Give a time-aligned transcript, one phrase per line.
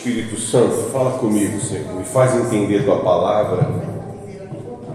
[0.00, 1.94] Espírito Santo, fala comigo, Senhor.
[1.94, 3.68] Me faz entender tua palavra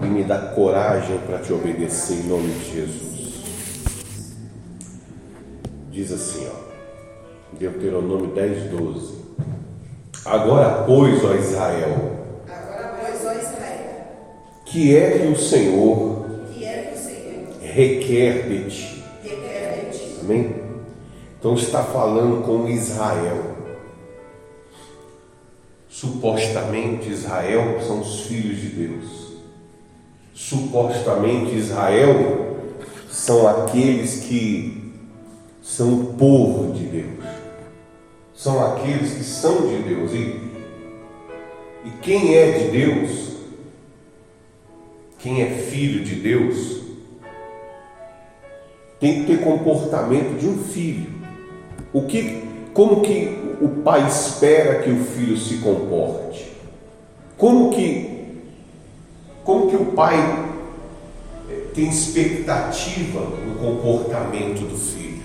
[0.02, 3.44] e me dá coragem para te obedecer em nome de Jesus.
[5.92, 9.14] Diz assim, ó, Deuteronômio 10, 12.
[10.24, 12.16] Agora, pois, ó Israel,
[12.48, 14.06] Agora, pois, ó Israel,
[14.64, 16.26] que é que o Senhor
[17.62, 19.04] é requer de ti?
[20.20, 20.56] Amém?
[21.38, 23.55] Então está falando com Israel.
[25.96, 29.32] Supostamente Israel são os filhos de Deus.
[30.34, 32.58] Supostamente Israel
[33.08, 34.92] são aqueles que
[35.62, 37.24] são o povo de Deus.
[38.34, 40.12] São aqueles que são de Deus.
[40.12, 40.38] E,
[41.86, 43.36] e quem é de Deus,
[45.18, 46.82] quem é filho de Deus,
[49.00, 51.10] tem que ter comportamento de um filho.
[51.90, 52.42] O que,
[52.74, 56.52] como que o pai espera que o filho se comporte?
[57.36, 58.40] Como que,
[59.44, 60.16] como que o pai
[61.50, 65.22] eh, tem expectativa no comportamento do filho?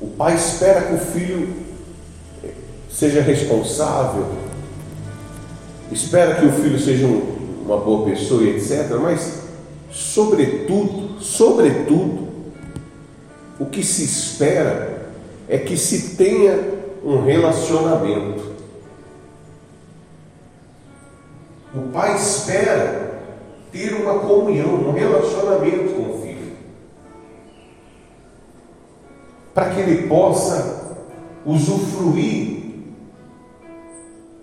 [0.00, 1.48] O pai espera que o filho
[2.44, 2.50] eh,
[2.90, 4.26] seja responsável,
[5.90, 8.90] espera que o filho seja um- uma boa pessoa etc.
[9.00, 9.42] Mas,
[9.90, 12.28] sobretudo, sobretudo,
[13.60, 14.91] o que se espera
[15.48, 16.58] é que se tenha
[17.04, 18.52] um relacionamento.
[21.74, 23.22] O pai espera
[23.72, 26.52] ter uma comunhão, um relacionamento com o filho,
[29.54, 30.96] para que ele possa
[31.44, 32.62] usufruir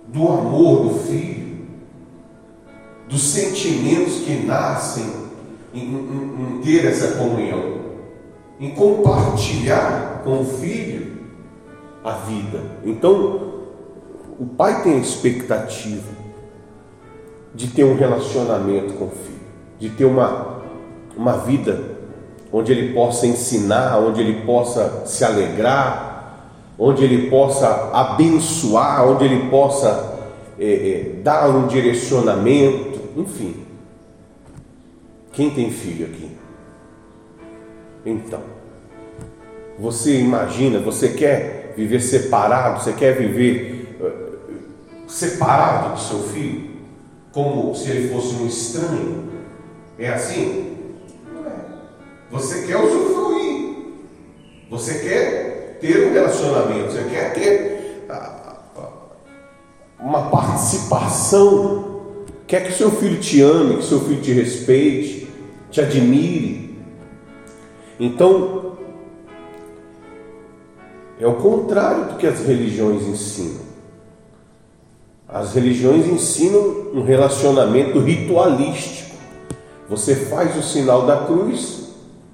[0.07, 1.59] do amor do filho,
[3.07, 5.05] dos sentimentos que nascem
[5.73, 7.78] em, em- em ter essa comunhão,
[8.59, 11.17] em compartilhar com o filho
[12.03, 12.61] a vida.
[12.83, 13.59] Então,
[14.39, 16.19] o pai tem a expectativa
[17.53, 19.39] de ter um relacionamento com o filho,
[19.79, 20.61] de ter uma,
[21.15, 21.97] uma vida
[22.51, 26.09] onde ele possa ensinar, onde ele possa se alegrar,
[26.77, 30.19] onde ele possa abençoar, onde ele possa
[30.57, 33.65] eh, eh, dar um direcionamento, enfim.
[35.33, 36.38] Quem tem filho aqui?
[38.05, 38.41] Então,
[39.77, 44.11] você imagina, você quer viver separado, você quer viver eh,
[45.07, 46.69] separado do seu filho,
[47.31, 49.29] como se ele fosse um estranho?
[49.97, 50.77] É assim?
[51.33, 51.55] Não é.
[52.31, 53.75] Você quer usufruir,
[54.69, 58.89] você quer ter um relacionamento, você quer ter ah, ah,
[59.99, 65.29] uma participação, quer que seu filho te ame, que seu filho te respeite,
[65.71, 66.68] te admire.
[67.99, 68.77] Então,
[71.19, 73.61] é o contrário do que as religiões ensinam.
[75.27, 79.17] As religiões ensinam um relacionamento ritualístico.
[79.89, 81.89] Você faz o sinal da cruz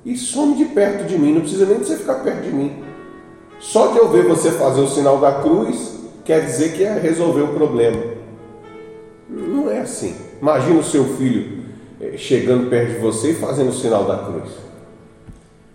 [0.05, 2.83] e some de perto de mim, não precisa nem de você ficar perto de mim.
[3.59, 7.41] Só de eu ver você fazer o sinal da cruz quer dizer que é resolver
[7.41, 8.01] o problema.
[9.27, 10.15] Não é assim.
[10.39, 11.63] Imagina o seu filho
[11.99, 14.64] eh, chegando perto de você e fazendo o sinal da cruz.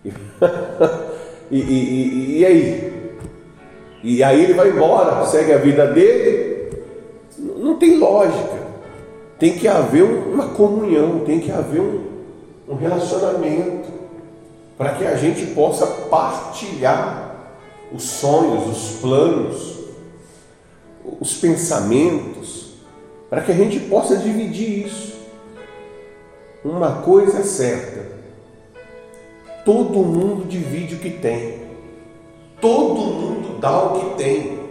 [1.51, 2.91] E, e- e- aí?
[4.01, 6.71] E aí ele vai embora, segue a vida dele.
[7.37, 8.57] Não tem lógica.
[9.37, 12.05] Tem que haver um- uma comunhão, tem que haver um,
[12.69, 13.89] um relacionamento
[14.77, 17.35] para que a gente possa partilhar
[17.91, 19.79] os sonhos, os planos,
[21.19, 22.75] os pensamentos,
[23.29, 25.15] para que a gente possa dividir isso.
[26.63, 28.20] Uma coisa é certa:
[29.65, 31.61] todo mundo divide o que tem,
[32.59, 34.61] todo mundo dá o que tem.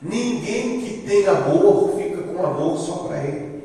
[0.00, 3.62] Ninguém que tem amor fica com amor só para ele.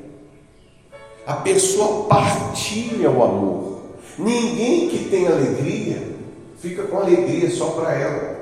[1.25, 3.79] A pessoa partilha o amor.
[4.17, 6.13] Ninguém que tem alegria
[6.57, 8.35] fica com alegria só para ela.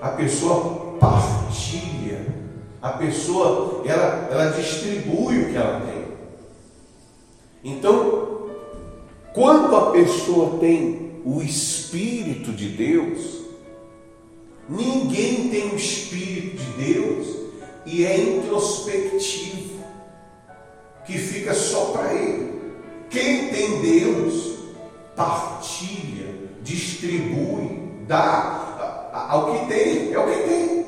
[0.00, 2.26] A pessoa partilha.
[2.80, 6.06] A pessoa ela, ela distribui o que ela tem.
[7.64, 8.35] Então,
[9.36, 13.42] quando a pessoa tem o Espírito de Deus,
[14.66, 17.36] ninguém tem o Espírito de Deus
[17.84, 19.84] e é introspectivo,
[21.04, 22.62] que fica só para ele.
[23.10, 24.54] Quem tem Deus,
[25.14, 30.86] partilha, distribui, dá ao que tem, é o que tem.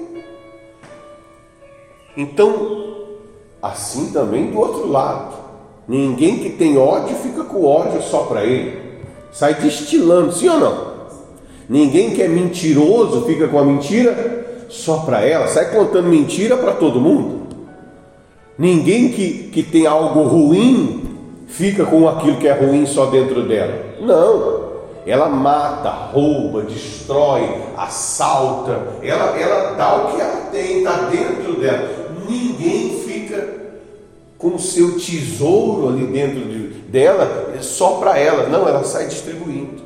[2.17, 3.19] Então,
[3.61, 5.48] assim também do outro lado.
[5.89, 8.79] Ninguém que tem ódio fica com ódio só para ele.
[9.33, 10.89] Sai destilando, sim ou não?
[11.69, 16.73] Ninguém que é mentiroso fica com a mentira só para ela, sai contando mentira para
[16.73, 17.47] todo mundo.
[18.59, 21.05] Ninguém que, que tem algo ruim
[21.47, 23.75] fica com aquilo que é ruim só dentro dela.
[24.01, 24.69] Não.
[25.07, 28.79] Ela mata, rouba, destrói, assalta.
[29.03, 31.89] Ela, ela dá o que ela tem, está dentro dela.
[32.29, 32.78] Ninguém
[34.39, 38.49] com o seu tesouro ali dentro de, dela só para ela.
[38.49, 39.83] Não, ela sai distribuindo.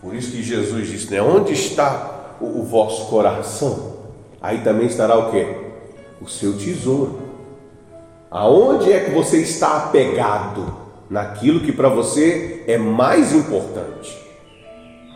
[0.00, 1.20] Por isso que Jesus disse, né?
[1.20, 3.96] Onde está o, o vosso coração?
[4.40, 5.56] Aí também estará o quê?
[6.22, 7.20] O seu tesouro.
[8.30, 10.86] Aonde é que você está apegado?
[11.10, 14.16] Naquilo que para você é mais importante.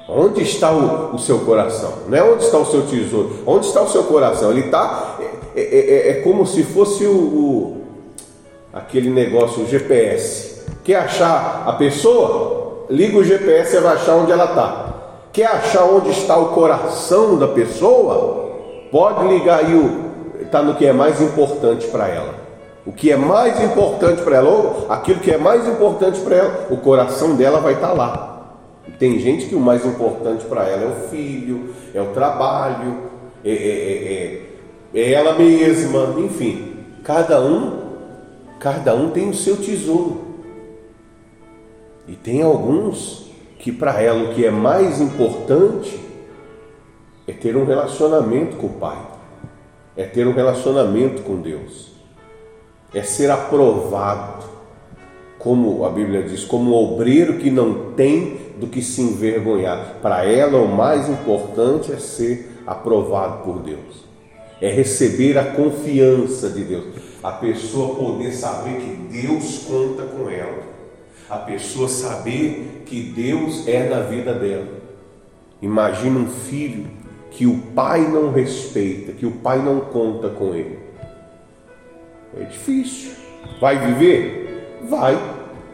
[0.09, 1.93] Onde está o, o, seu coração?
[2.09, 3.45] Não é onde está o seu tesouro.
[3.47, 4.51] Onde está o seu coração?
[4.51, 5.19] Ele está.
[5.55, 7.83] É, é, é, é como se fosse o, o,
[8.73, 10.63] aquele negócio, o GPS.
[10.85, 12.87] Quer achar a pessoa?
[12.89, 14.95] Liga o GPS e vai achar onde ela está.
[15.33, 18.51] Quer achar onde está o coração da pessoa?
[18.91, 20.11] Pode ligar aí o.
[20.41, 22.35] Está no que é mais importante para ela.
[22.85, 26.67] O que é mais importante para ela, ou aquilo que é mais importante para ela,
[26.71, 28.31] o coração dela vai estar tá lá.
[28.99, 32.97] Tem gente que o mais importante para ela é o filho, é o trabalho,
[33.45, 34.43] é, é, é,
[34.93, 36.77] é ela mesma, enfim.
[37.05, 37.81] Cada um,
[38.59, 40.31] cada um tem o seu tesouro.
[42.07, 46.01] E tem alguns que para ela o que é mais importante
[47.27, 48.99] é ter um relacionamento com o Pai,
[49.97, 51.93] é ter um relacionamento com Deus,
[52.93, 54.45] é ser aprovado,
[55.39, 59.97] como a Bíblia diz, como um obreiro que não tem do que se envergonhar.
[60.03, 64.05] Para ela o mais importante é ser aprovado por Deus,
[64.61, 66.85] é receber a confiança de Deus,
[67.23, 70.71] a pessoa poder saber que Deus conta com ela
[71.31, 74.67] a pessoa saber que Deus é na vida dela.
[75.63, 76.89] Imagina um filho
[77.31, 80.81] que o pai não respeita, que o pai não conta com ele.
[82.37, 83.13] É difícil.
[83.61, 84.81] Vai viver?
[84.89, 85.17] Vai.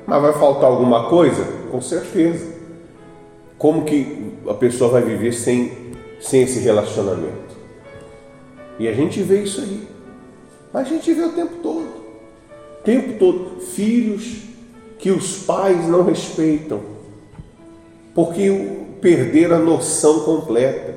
[0.06, 1.42] Mas vai faltar alguma coisa?
[1.70, 2.54] Com certeza.
[3.56, 5.72] Como que a pessoa vai viver sem,
[6.20, 7.45] sem esse relacionamento?
[8.78, 9.86] E a gente vê isso aí.
[10.72, 11.86] Mas a gente vê o tempo todo.
[12.80, 13.60] O tempo todo.
[13.60, 14.42] Filhos
[14.98, 16.80] que os pais não respeitam,
[18.14, 18.50] porque
[19.00, 20.94] perderam a noção completa.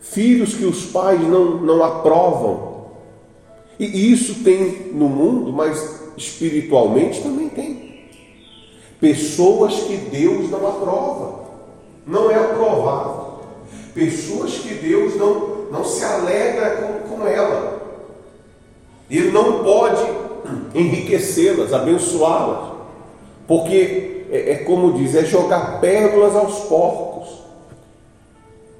[0.00, 2.74] Filhos que os pais não, não aprovam.
[3.78, 8.04] E isso tem no mundo, mas espiritualmente também tem.
[9.00, 11.44] Pessoas que Deus não aprova,
[12.06, 13.40] não é aprovado.
[13.92, 17.82] Pessoas que Deus não, não se alegra com, com ela.
[19.10, 20.02] Ele não pode
[20.74, 22.74] enriquecê-las, abençoá-las.
[23.46, 27.28] Porque é, é como diz, é jogar pérolas aos porcos,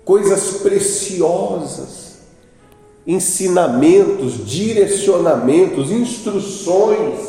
[0.04, 2.18] coisas preciosas,
[3.06, 7.20] ensinamentos, direcionamentos, instruções,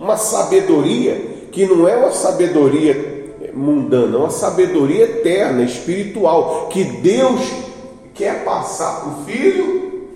[0.00, 3.14] uma sabedoria que não é uma sabedoria
[3.54, 7.40] mundana, é uma sabedoria eterna, espiritual, que Deus
[8.14, 10.08] quer passar para o filho,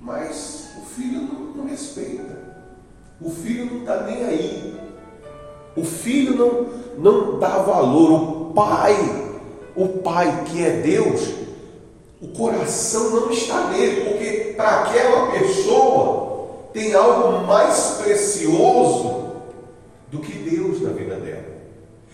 [0.00, 2.38] mas o filho não, não respeita,
[3.20, 4.80] o filho não está nem aí.
[5.76, 6.66] O filho não,
[6.98, 8.96] não dá valor, o pai,
[9.76, 11.28] o pai que é Deus,
[12.20, 16.30] o coração não está nele, porque para aquela pessoa
[16.72, 19.30] tem algo mais precioso
[20.10, 21.49] do que Deus na vida dela.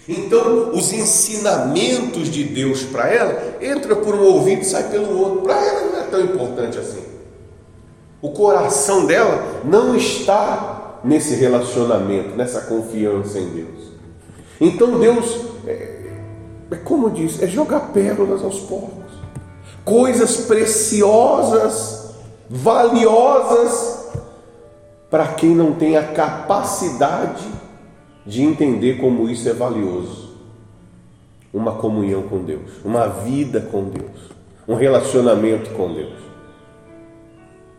[0.08, 5.42] Então, os ensinamentos de Deus para ela entra por um ouvido e sai pelo outro.
[5.42, 7.02] Para ela não é tão importante assim.
[8.22, 13.92] O coração dela não está nesse relacionamento, nessa confiança em Deus.
[14.60, 16.10] Então Deus, é,
[16.70, 19.12] é como diz, é jogar pérolas aos porcos,
[19.84, 22.10] coisas preciosas,
[22.48, 24.06] valiosas,
[25.10, 27.55] para quem não tem a capacidade
[28.26, 30.35] de entender como isso é valioso.
[31.54, 34.30] Uma comunhão com Deus, uma vida com Deus,
[34.68, 36.26] um relacionamento com Deus.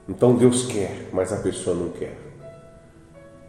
[0.10, 2.18] Então Deus quer, mas a pessoa não quer.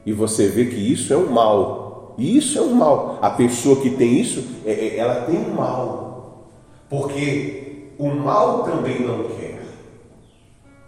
[0.04, 2.14] E você vê que isso é um mal.
[2.18, 3.18] Isso é um mal.
[3.22, 6.48] A pessoa que tem isso, é, é, ela tem um mal.
[6.90, 9.62] Porque o mal também não quer.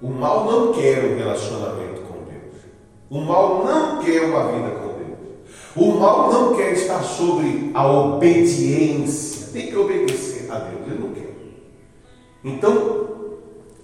[0.02, 2.64] O mal não quer um relacionamento com Deus.
[3.10, 4.79] O mal não quer uma vida com.
[5.76, 9.48] O mal não quer estar sobre a obediência.
[9.52, 10.86] Tem que obedecer a Deus.
[10.86, 11.30] Ele não quer.
[12.44, 13.08] Então,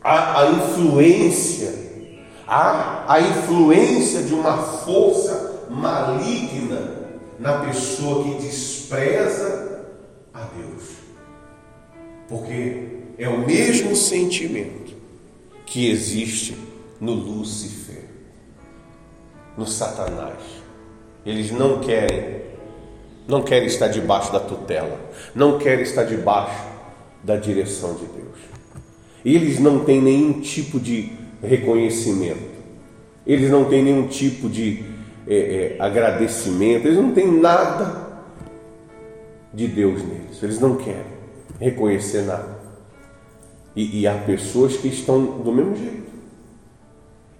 [0.02, 1.86] a, a influência
[2.46, 7.08] Há a influência de uma força maligna
[7.40, 9.84] na pessoa que despreza
[10.32, 10.84] a Deus.
[12.28, 14.94] Porque é o mesmo sentimento
[15.64, 16.56] que existe
[17.00, 18.04] no Lúcifer,
[19.58, 20.40] no Satanás.
[21.26, 22.42] Eles não querem,
[23.26, 25.00] não querem estar debaixo da tutela,
[25.35, 26.64] não querem estar debaixo
[27.25, 28.38] da direção de Deus.
[29.25, 31.11] Eles não têm nenhum tipo de
[31.42, 32.56] reconhecimento,
[33.26, 34.85] eles não têm nenhum tipo de
[35.26, 38.06] é, é, agradecimento, eles não têm nada
[39.52, 41.16] de Deus neles, eles não querem
[41.59, 42.56] reconhecer nada.
[43.75, 46.15] E, e há pessoas que estão do mesmo jeito.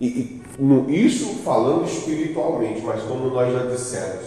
[0.01, 4.25] E, e no, isso falando espiritualmente, mas como nós já dissemos,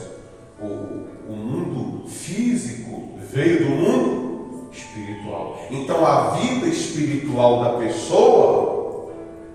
[0.62, 5.60] o, o mundo físico veio do mundo espiritual.
[5.70, 9.12] Então a vida espiritual da pessoa,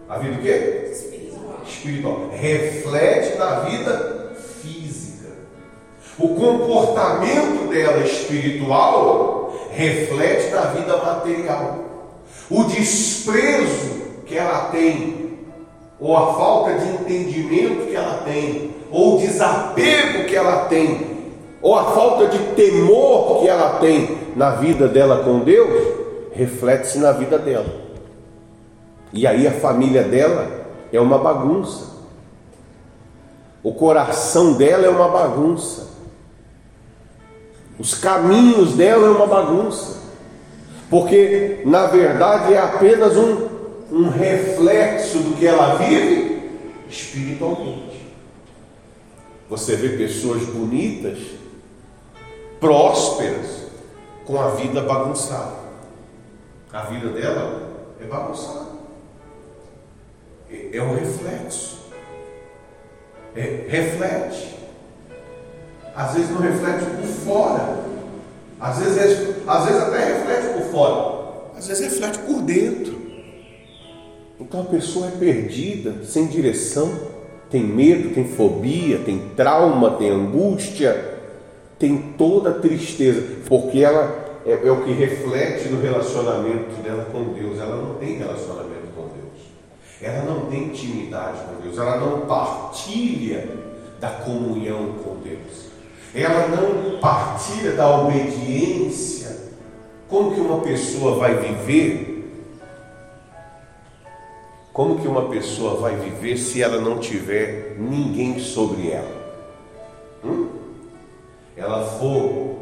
[0.08, 0.90] a vida o quê?
[0.92, 1.60] Espiritual.
[1.66, 5.32] espiritual reflete na vida física.
[6.16, 11.84] O comportamento dela espiritual reflete na vida material.
[12.48, 15.23] O desprezo que ela tem
[16.04, 21.24] ou a falta de entendimento que ela tem, ou o desapego que ela tem,
[21.62, 25.82] ou a falta de temor que ela tem na vida dela com Deus,
[26.34, 27.74] reflete-se na vida dela.
[29.14, 31.94] E aí a família dela é uma bagunça.
[33.62, 35.88] O coração dela é uma bagunça.
[37.78, 40.02] Os caminhos dela é uma bagunça.
[40.90, 43.53] Porque na verdade é apenas um
[43.94, 46.50] um reflexo do que ela vive
[46.88, 48.12] espiritualmente.
[49.48, 51.18] Você vê pessoas bonitas,
[52.58, 53.68] prósperas,
[54.26, 55.62] com a vida bagunçada.
[56.72, 57.70] A vida dela
[58.00, 58.66] é bagunçada.
[60.50, 61.84] É, é um reflexo.
[63.36, 64.56] É, reflete.
[65.94, 67.84] Às vezes não reflete por fora.
[68.58, 71.24] Às vezes, às vezes até reflete por fora.
[71.56, 72.93] Às vezes reflete por dentro.
[74.44, 76.92] Então a pessoa é perdida, sem direção,
[77.50, 81.18] tem medo, tem fobia, tem trauma, tem angústia,
[81.78, 87.32] tem toda a tristeza, porque ela é, é, o que reflete no relacionamento dela com
[87.32, 87.58] Deus.
[87.58, 89.46] Ela não tem relacionamento com Deus,
[90.02, 93.48] ela não tem intimidade com Deus, ela não partilha
[93.98, 95.70] da comunhão com Deus,
[96.14, 99.34] ela não partilha da obediência.
[100.06, 102.13] Como que uma pessoa vai viver
[104.74, 109.24] como que uma pessoa vai viver se ela não tiver ninguém sobre ela?
[110.24, 110.48] Hum?
[111.56, 112.56] Ela for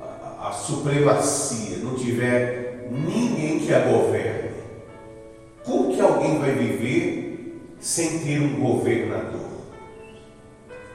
[0.00, 4.50] a, a supremacia, não tiver ninguém que a governe.
[5.64, 9.40] Como que alguém vai viver sem ter um governador?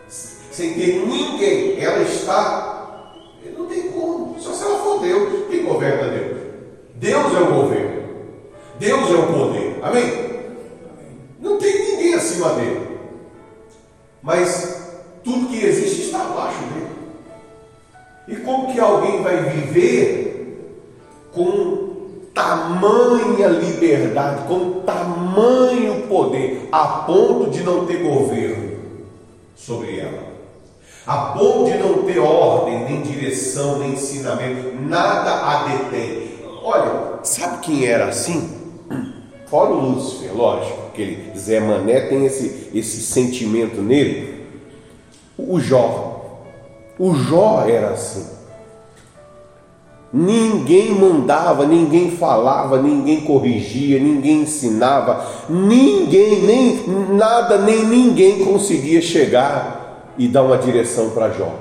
[0.07, 1.83] Sem ter ninguém.
[1.83, 3.13] Ela está.
[3.57, 4.39] Não tem como.
[4.39, 5.49] Só se ela for Deus.
[5.49, 6.37] Quem governa Deus?
[6.95, 8.01] Deus é o governo.
[8.79, 9.79] Deus é o poder.
[9.81, 10.30] Amém?
[11.41, 12.99] Não tem ninguém acima dele.
[14.21, 14.91] Mas
[15.23, 16.91] tudo que existe está abaixo dele.
[18.27, 20.77] E como que alguém vai viver
[21.33, 21.89] com
[22.33, 28.77] tamanha liberdade, com tamanho poder, a ponto de não ter governo
[29.55, 30.31] sobre ela?
[31.05, 36.39] A ponto de não ter ordem, nem direção, nem ensinamento, nada a detém.
[36.63, 38.55] Olha, sabe quem era assim?
[39.47, 44.41] Fora o Lúcifer, lógico, aquele Zé Mané tem esse, esse sentimento nele.
[45.37, 46.45] O Jó.
[46.99, 48.25] O Jó era assim.
[50.13, 60.13] Ninguém mandava, ninguém falava, ninguém corrigia, ninguém ensinava, ninguém, nem nada, nem ninguém conseguia chegar
[60.17, 61.53] e dar uma direção para Jó.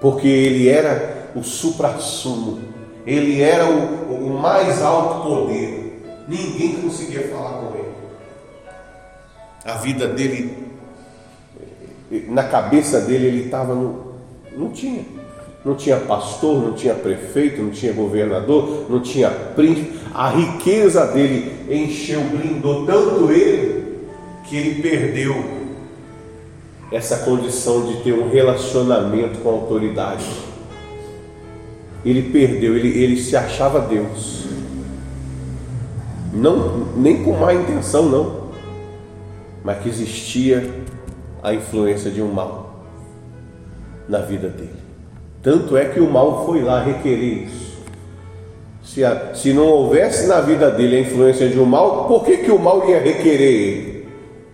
[0.00, 2.60] Porque ele era o supra-sumo,
[3.06, 5.69] ele era o, o mais alto poder.
[6.30, 7.88] Ninguém conseguia falar com ele.
[9.64, 10.56] A vida dele,
[12.28, 14.14] na cabeça dele, ele estava no.
[14.56, 15.04] Não tinha.
[15.64, 19.98] Não tinha pastor, não tinha prefeito, não tinha governador, não tinha príncipe.
[20.14, 23.98] A riqueza dele encheu, blindou tanto ele,
[24.48, 25.34] que ele perdeu
[26.92, 30.24] essa condição de ter um relacionamento com a autoridade.
[32.04, 34.40] Ele perdeu, ele, ele se achava Deus.
[36.32, 38.40] Não, nem com má intenção, não.
[39.64, 40.70] Mas que existia
[41.42, 42.84] a influência de um mal
[44.08, 44.80] na vida dele.
[45.42, 47.70] Tanto é que o mal foi lá requerer isso.
[48.82, 52.38] Se, a, se não houvesse na vida dele a influência de um mal, por que,
[52.38, 54.08] que o mal ia requerer ele?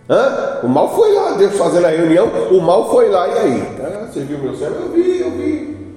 [0.09, 0.59] Hã?
[0.63, 3.63] O mal foi lá, Deus fazendo a reunião, o mal foi lá, e aí?
[3.81, 4.71] Ah, você viu meu céu?
[4.71, 5.95] Eu vi, eu vi.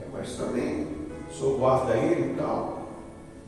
[0.00, 0.86] É, mas também
[1.30, 2.83] sou guarda ele e tal.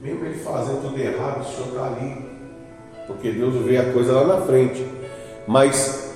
[0.01, 2.27] Mesmo ele fazendo tudo errado, o senhor está ali.
[3.07, 4.85] Porque Deus vê a coisa lá na frente.
[5.47, 6.13] Mas,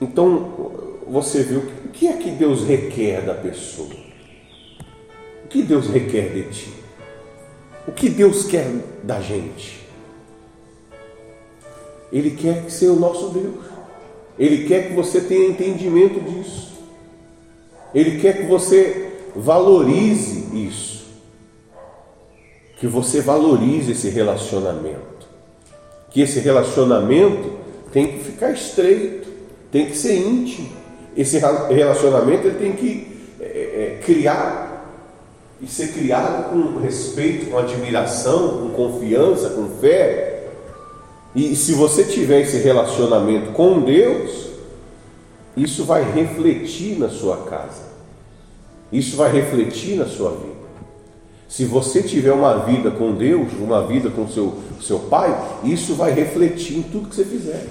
[0.00, 3.90] então, você viu o que é que Deus requer da pessoa?
[5.44, 6.72] O que Deus requer de ti?
[7.86, 8.66] O que Deus quer
[9.02, 9.80] da gente?
[12.12, 13.64] Ele quer ser o nosso Deus.
[14.38, 16.72] Ele quer que você tenha entendimento disso.
[17.94, 20.89] Ele quer que você valorize isso.
[22.80, 25.28] Que você valorize esse relacionamento.
[26.10, 27.52] Que esse relacionamento
[27.92, 29.28] tem que ficar estreito,
[29.70, 30.68] tem que ser íntimo.
[31.16, 34.70] Esse relacionamento ele tem que é, é, criar
[35.60, 40.48] e ser criado com respeito, com admiração, com confiança, com fé.
[41.34, 44.48] E se você tiver esse relacionamento com Deus,
[45.56, 47.90] isso vai refletir na sua casa.
[48.90, 50.49] Isso vai refletir na sua vida.
[51.50, 56.12] Se você tiver uma vida com Deus, uma vida com seu seu pai, isso vai
[56.12, 57.66] refletir em tudo que você fizer.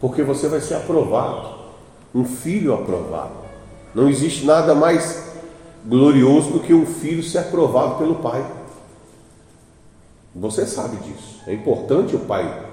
[0.00, 1.56] Porque você vai ser aprovado,
[2.12, 3.46] um filho aprovado.
[3.94, 5.24] Não existe nada mais
[5.86, 8.44] glorioso do que um filho ser aprovado pelo pai.
[10.34, 11.40] Você sabe disso.
[11.46, 12.66] É importante o pai,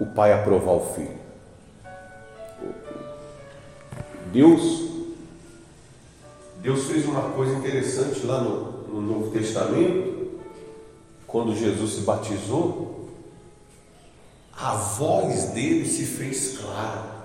[0.00, 1.20] o pai aprovar o filho.
[4.32, 4.88] Deus,
[6.62, 10.40] Deus fez uma coisa interessante lá no, no Novo Testamento,
[11.26, 13.08] quando Jesus se batizou,
[14.54, 17.22] a voz dele se fez clara.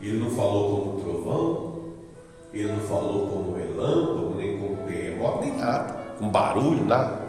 [0.00, 1.78] Ele não falou como trovão,
[2.52, 7.26] ele não falou como relâmpago, nem como terremoto, nem nada, com barulho, nada.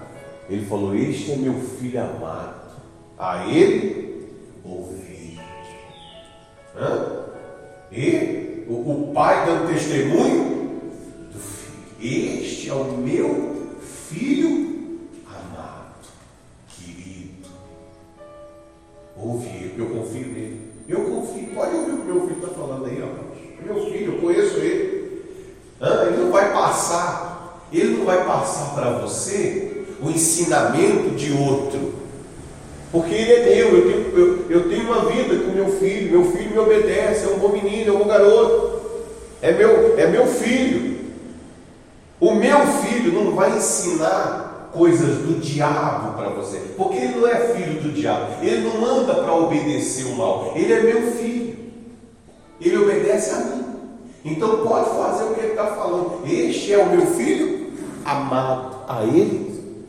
[0.47, 2.71] Ele falou: Este é meu filho amado,
[3.17, 4.29] a ele
[4.63, 5.39] ouvi.
[6.77, 7.25] Hã?
[7.91, 10.58] E o, o pai dando testemunho
[12.01, 13.75] Este é o meu
[14.09, 16.07] filho amado,
[16.69, 17.49] querido.
[19.17, 20.61] Ouve eu confio nele.
[20.88, 23.63] Eu confio, pode ouvir o que meu filho está falando aí, ó.
[23.63, 25.23] Meu filho, eu conheço ele.
[25.81, 31.93] Ele não vai passar, ele não vai passar para você o ensinamento de outro.
[32.91, 36.31] Porque ele é meu, eu tenho, eu, eu tenho uma vida com meu filho, meu
[36.31, 38.81] filho me obedece, é um bom menino, é um bom garoto,
[39.41, 40.98] é meu, é meu filho.
[42.19, 47.53] O meu filho não vai ensinar coisas do diabo para você, porque ele não é
[47.53, 51.58] filho do diabo, ele não manda para obedecer o mal, ele é meu filho,
[52.60, 53.65] ele obedece a mim.
[54.23, 56.21] Então pode fazer o que ele está falando.
[56.27, 57.71] Este é o meu filho
[58.03, 58.79] amado.
[58.88, 59.86] A ele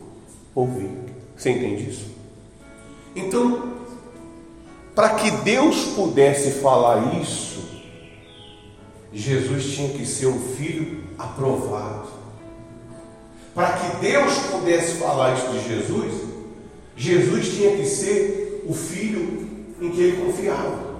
[0.53, 0.91] ouvir.
[1.35, 2.11] Você entende isso?
[3.15, 3.71] Então,
[4.93, 7.63] para que Deus pudesse falar isso,
[9.11, 12.20] Jesus tinha que ser um filho aprovado.
[13.53, 16.13] Para que Deus pudesse falar isso de Jesus,
[16.95, 19.49] Jesus tinha que ser o filho
[19.81, 20.91] em que ele confiava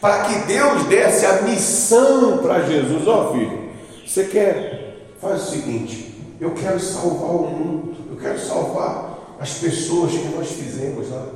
[0.00, 3.06] para que Deus desse a missão para Jesus.
[3.06, 3.70] Ó oh, filho,
[4.06, 4.96] você quer?
[5.20, 10.48] Faz o seguinte: eu quero salvar o mundo, eu quero salvar as pessoas que nós
[10.48, 11.26] fizemos lá.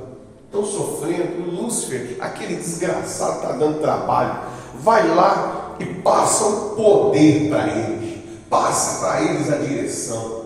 [0.45, 4.39] Estão sofrendo, Lúcifer, aquele desgraçado está dando trabalho.
[4.75, 8.02] Vai lá e passa o poder para eles,
[8.53, 10.43] passa para eles a direção.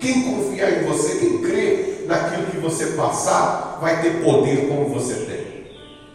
[0.00, 5.14] Quem confiar em você, quem crê naquilo que você passar, vai ter poder como você
[5.14, 5.38] tem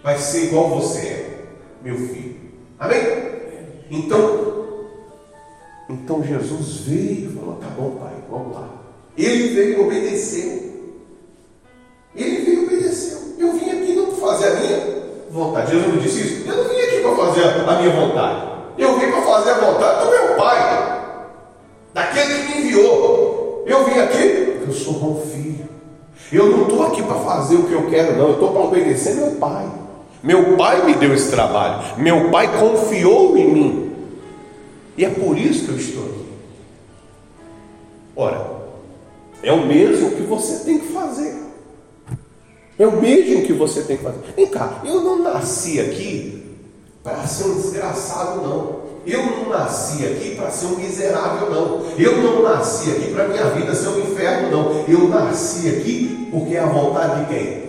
[0.04, 1.46] vai ser igual você é,
[1.82, 2.36] meu filho.
[2.78, 3.00] Amém?
[3.90, 4.88] Então,
[5.90, 8.70] então Jesus veio e falou: tá bom, pai, vamos lá.
[9.18, 10.74] Ele veio e obedeceu.
[12.16, 13.20] Ele veio e obedeceu.
[13.40, 15.72] Eu vim aqui não para fazer a minha vontade.
[15.72, 16.50] Jesus não disse isso?
[16.50, 18.53] Eu não vim aqui para fazer a minha vontade.
[18.78, 21.02] Eu vim para fazer a vontade do meu pai,
[21.94, 23.64] daquele que me enviou.
[23.66, 25.68] Eu vim aqui eu sou bom filho.
[26.32, 28.28] Eu não estou aqui para fazer o que eu quero, não.
[28.30, 29.70] Eu estou para obedecer meu pai.
[30.22, 31.98] Meu pai me deu esse trabalho.
[31.98, 33.96] Meu pai confiou em mim.
[34.98, 36.24] E é por isso que eu estou aqui.
[38.16, 38.52] Ora,
[39.42, 41.36] é o mesmo que você tem que fazer.
[42.80, 44.20] É o mesmo que você tem que fazer.
[44.36, 46.43] Vem cá, eu não nasci aqui
[47.04, 48.84] para ser um desgraçado, não.
[49.06, 51.82] Eu não nasci aqui para ser um miserável, não.
[51.98, 54.86] Eu não nasci aqui para minha vida ser um inferno, não.
[54.88, 57.64] Eu nasci aqui porque é a vontade de quem?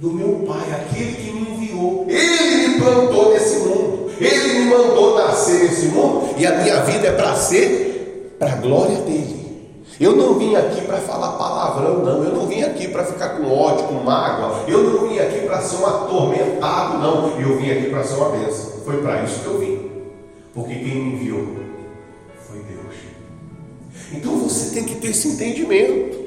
[0.00, 2.06] Do meu Pai, aquele que me enviou.
[2.08, 4.10] Ele me plantou nesse mundo.
[4.20, 6.34] Ele me mandou nascer nesse mundo.
[6.38, 9.34] E a minha vida é para ser para a glória dele.
[9.98, 12.22] Eu não vim aqui para falar palavrão, não.
[12.22, 14.60] Eu não vim aqui para ficar com ódio, com mágoa.
[14.68, 17.40] Eu não vim aqui para ser um atormentado, não.
[17.40, 18.75] Eu vim aqui para ser uma bênção.
[18.86, 19.90] Foi para isso que eu vim.
[20.54, 21.44] Porque quem me enviou
[22.46, 22.94] foi Deus.
[24.12, 26.24] Então você tem que ter esse entendimento.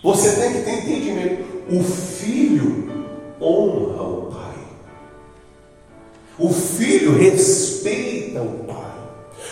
[0.00, 1.44] Você tem que ter entendimento.
[1.68, 2.88] O filho
[3.40, 4.54] honra o pai.
[6.38, 8.92] O filho respeita o pai.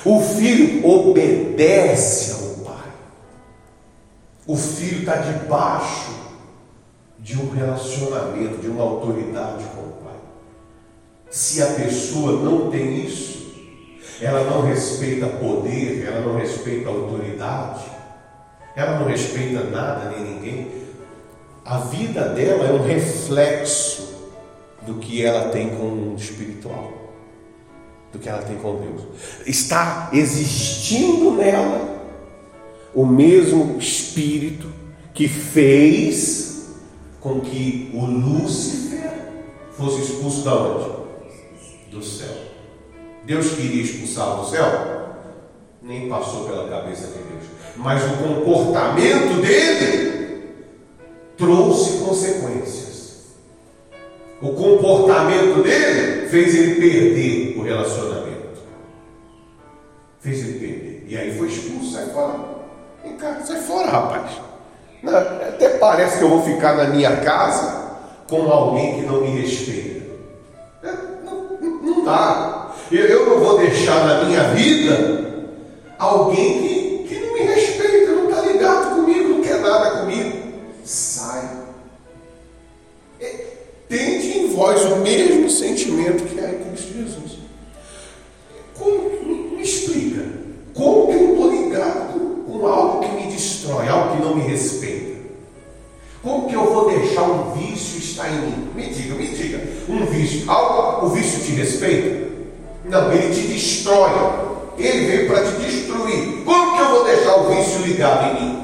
[0.04, 2.92] O filho obedece ao pai.
[4.46, 6.12] O filho está debaixo
[7.18, 9.99] de um relacionamento, de uma autoridade com o.
[11.30, 13.40] Se a pessoa não tem isso,
[14.20, 17.84] ela não respeita poder, ela não respeita autoridade,
[18.74, 20.72] ela não respeita nada nem ninguém.
[21.64, 24.12] A vida dela é um reflexo
[24.84, 26.92] do que ela tem com o mundo espiritual,
[28.12, 29.02] do que ela tem com Deus.
[29.46, 32.00] Está existindo nela
[32.92, 34.66] o mesmo espírito
[35.14, 36.66] que fez
[37.20, 39.12] com que o Lúcifer
[39.76, 40.99] fosse expulso da onde?
[41.90, 42.36] Do céu.
[43.24, 44.64] Deus queria expulsá-lo do céu?
[45.82, 47.44] Nem passou pela cabeça de Deus.
[47.76, 50.54] Mas o comportamento dele
[51.36, 52.90] trouxe consequências.
[54.40, 58.60] O comportamento dele fez ele perder o relacionamento.
[60.20, 61.04] Fez ele perder.
[61.08, 62.38] E aí foi expulso, sai fora.
[63.02, 64.30] Vem cá, sai fora, rapaz.
[65.48, 67.98] Até parece que eu vou ficar na minha casa
[68.28, 69.99] com alguém que não me respeita.
[72.00, 72.74] É, não dá.
[72.90, 75.44] Eu não vou deixar na minha vida
[75.98, 80.38] alguém que, que não me respeita, não está ligado comigo, não quer nada comigo.
[80.84, 81.48] Sai.
[83.20, 83.46] É,
[83.88, 87.38] tente em vós o mesmo sentimento que há em Cristo Jesus.
[88.76, 89.10] Como,
[89.56, 90.24] me explica,
[90.74, 95.19] como que eu estou ligado com algo que me destrói, algo que não me respeita?
[96.22, 98.68] Como que eu vou deixar um vício estar em mim?
[98.74, 99.60] Me diga, me diga.
[99.88, 100.50] Um vício.
[100.50, 102.28] Algo, o vício te respeita?
[102.84, 104.10] Não, ele te destrói.
[104.76, 106.42] Ele veio para te destruir.
[106.44, 108.58] Como que eu vou deixar o vício ligado em mim?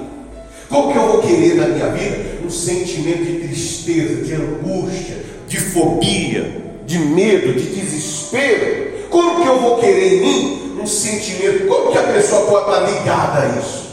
[0.69, 5.59] Como que eu vou querer na minha vida um sentimento de tristeza, de angústia, de
[5.59, 9.09] fobia, de medo, de desespero?
[9.09, 11.67] Como que eu vou querer em mim um sentimento?
[11.67, 13.87] Como que a pessoa pode estar ligada a isso?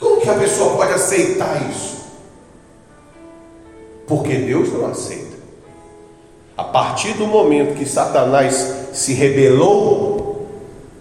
[0.00, 2.01] Como que a pessoa pode aceitar isso?
[4.06, 5.36] Porque Deus não aceita.
[6.56, 10.46] A partir do momento que Satanás se rebelou,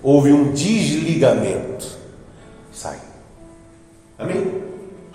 [0.02, 1.88] houve um desligamento.
[2.72, 2.98] Sai.
[4.18, 4.64] Amém?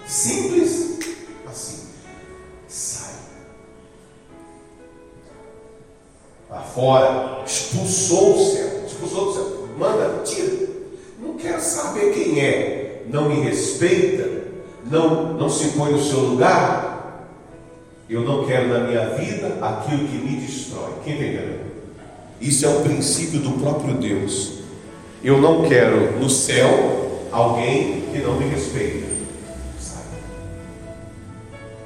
[0.07, 0.99] Simples
[1.51, 1.89] assim.
[2.69, 3.15] Sai.
[6.49, 7.43] Para fora.
[7.45, 8.83] Expulsou o céu.
[8.87, 9.69] Expulsou do céu.
[9.79, 10.69] Manda, tira.
[11.19, 13.05] Não quero saber quem é.
[13.09, 14.45] Não me respeita.
[14.85, 16.96] Não, não se põe no seu lugar.
[18.09, 20.93] Eu não quero na minha vida aquilo que me destrói.
[21.05, 21.61] Quem entendeu?
[22.41, 24.59] Isso é o princípio do próprio Deus.
[25.25, 29.07] Eu não quero no céu alguém que não me respeita.
[29.81, 30.03] Sai.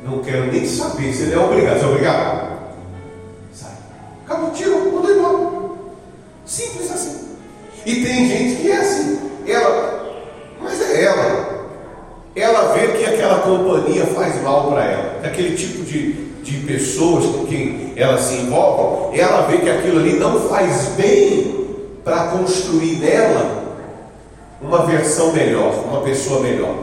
[0.05, 1.79] Não quero nem saber se ele é obrigado.
[1.79, 2.59] Você é obrigado?
[3.55, 3.73] Sai.
[4.27, 5.71] Acabou, tirou, mandou embora.
[6.45, 7.29] Simples assim.
[7.87, 9.21] E tem gente que é assim.
[9.47, 10.23] Ela,
[10.61, 11.61] mas é ela
[12.35, 14.90] ela vê que aquela companhia faz mal para ela,
[15.25, 20.15] aquele tipo de, de pessoas com quem ela se envolve, ela vê que aquilo ali
[20.15, 21.67] não faz bem
[22.05, 23.61] para construir nela
[24.61, 26.75] uma versão melhor, uma pessoa melhor.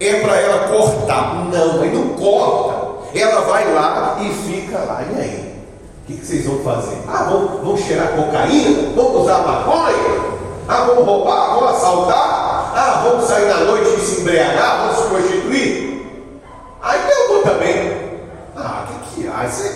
[0.00, 1.46] É para ela cortar.
[1.52, 2.84] Não, aí não corta.
[3.14, 5.04] Ela vai lá e fica lá.
[5.12, 5.54] E aí?
[6.02, 6.98] O que, que vocês vão fazer?
[7.08, 8.90] Ah, vão, vão cheirar cocaína?
[8.94, 10.34] Vão usar maconha?
[10.68, 11.54] Ah, vamos roubar?
[11.54, 12.72] Vamos assaltar?
[12.76, 15.93] Ah, vamos sair na noite e se embriagar, vamos se prostituir.
[16.84, 18.20] Aí vou também.
[18.54, 19.48] Ah, o que, que há?
[19.48, 19.68] Você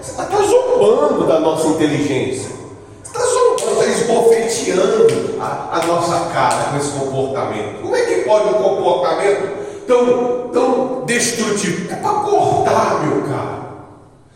[0.00, 2.50] está tá zombando da nossa inteligência.
[3.02, 7.82] Você está zombando, está esbofeteando a, a nossa cara com esse comportamento.
[7.82, 11.92] Como é que pode um comportamento tão, tão destrutivo?
[11.92, 13.62] É para cortar, meu cara.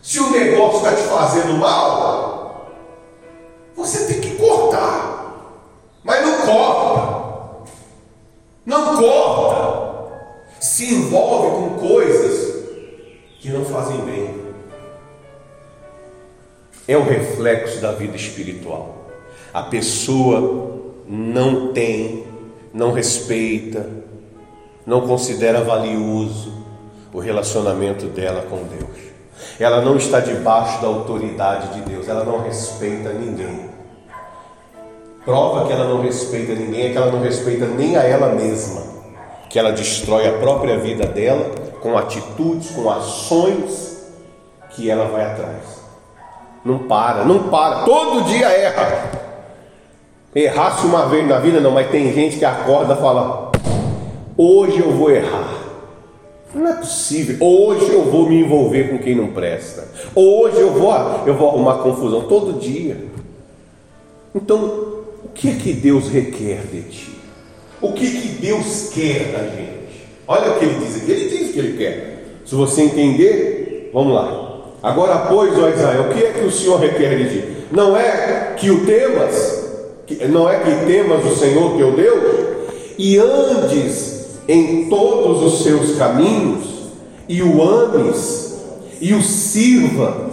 [0.01, 2.67] Se o negócio está te fazendo mal,
[3.73, 5.33] você tem que cortar.
[6.03, 7.67] Mas não corta.
[8.65, 9.86] Não corta.
[10.59, 12.65] Se envolve com coisas
[13.39, 14.35] que não fazem bem.
[16.87, 19.07] É o reflexo da vida espiritual.
[19.53, 22.25] A pessoa não tem,
[22.73, 23.89] não respeita,
[24.85, 26.53] não considera valioso
[27.13, 29.07] o relacionamento dela com Deus.
[29.59, 33.69] Ela não está debaixo da autoridade de Deus, ela não respeita ninguém.
[35.25, 38.81] Prova que ela não respeita ninguém é que ela não respeita nem a ela mesma,
[39.49, 41.49] que ela destrói a própria vida dela
[41.81, 43.97] com atitudes, com ações
[44.71, 45.81] que ela vai atrás.
[46.63, 49.11] Não para, não para, todo dia erra.
[50.35, 53.51] Errasse uma vez na vida, não, mas tem gente que acorda e fala:
[54.37, 55.63] Hoje eu vou errar.
[56.53, 57.37] Não é possível.
[57.45, 59.87] Hoje eu vou me envolver com quem não presta.
[60.13, 60.93] Hoje eu vou,
[61.25, 62.97] eu vou arrumar confusão todo dia.
[64.35, 64.57] Então,
[65.23, 67.16] o que é que Deus requer de ti?
[67.81, 70.07] O que, que Deus quer da gente?
[70.27, 71.11] Olha o que ele diz aqui.
[71.11, 72.23] Ele diz o que ele quer.
[72.45, 74.47] Se você entender, vamos lá.
[74.81, 77.57] Agora, pois, ó Israel, o que é que o Senhor requer de ti?
[77.71, 79.65] Não é que o temas,
[80.29, 82.47] não é que temas o Senhor teu Deus
[82.97, 86.65] e andes em todos os seus caminhos
[87.27, 88.55] e o ames
[89.01, 90.29] e o sirva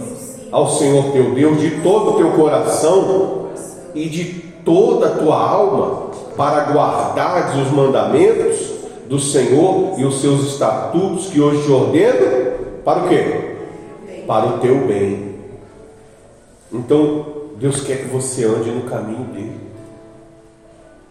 [0.51, 3.49] ao Senhor teu Deus de todo o teu coração
[3.93, 4.25] e de
[4.63, 6.04] toda a tua alma
[6.35, 8.75] para guardares os mandamentos
[9.07, 13.55] do Senhor e os seus estatutos que hoje te ordeno para o quê?
[14.27, 15.35] Para o teu bem.
[16.71, 17.25] Então,
[17.57, 19.59] Deus quer que você ande no caminho dele.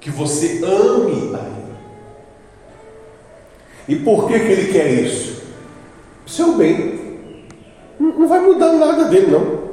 [0.00, 1.64] Que você ame a ele.
[3.88, 5.42] E por que, que ele quer isso?
[6.26, 7.18] Seu bem.
[7.98, 9.64] Não vai mudar nada dele, não.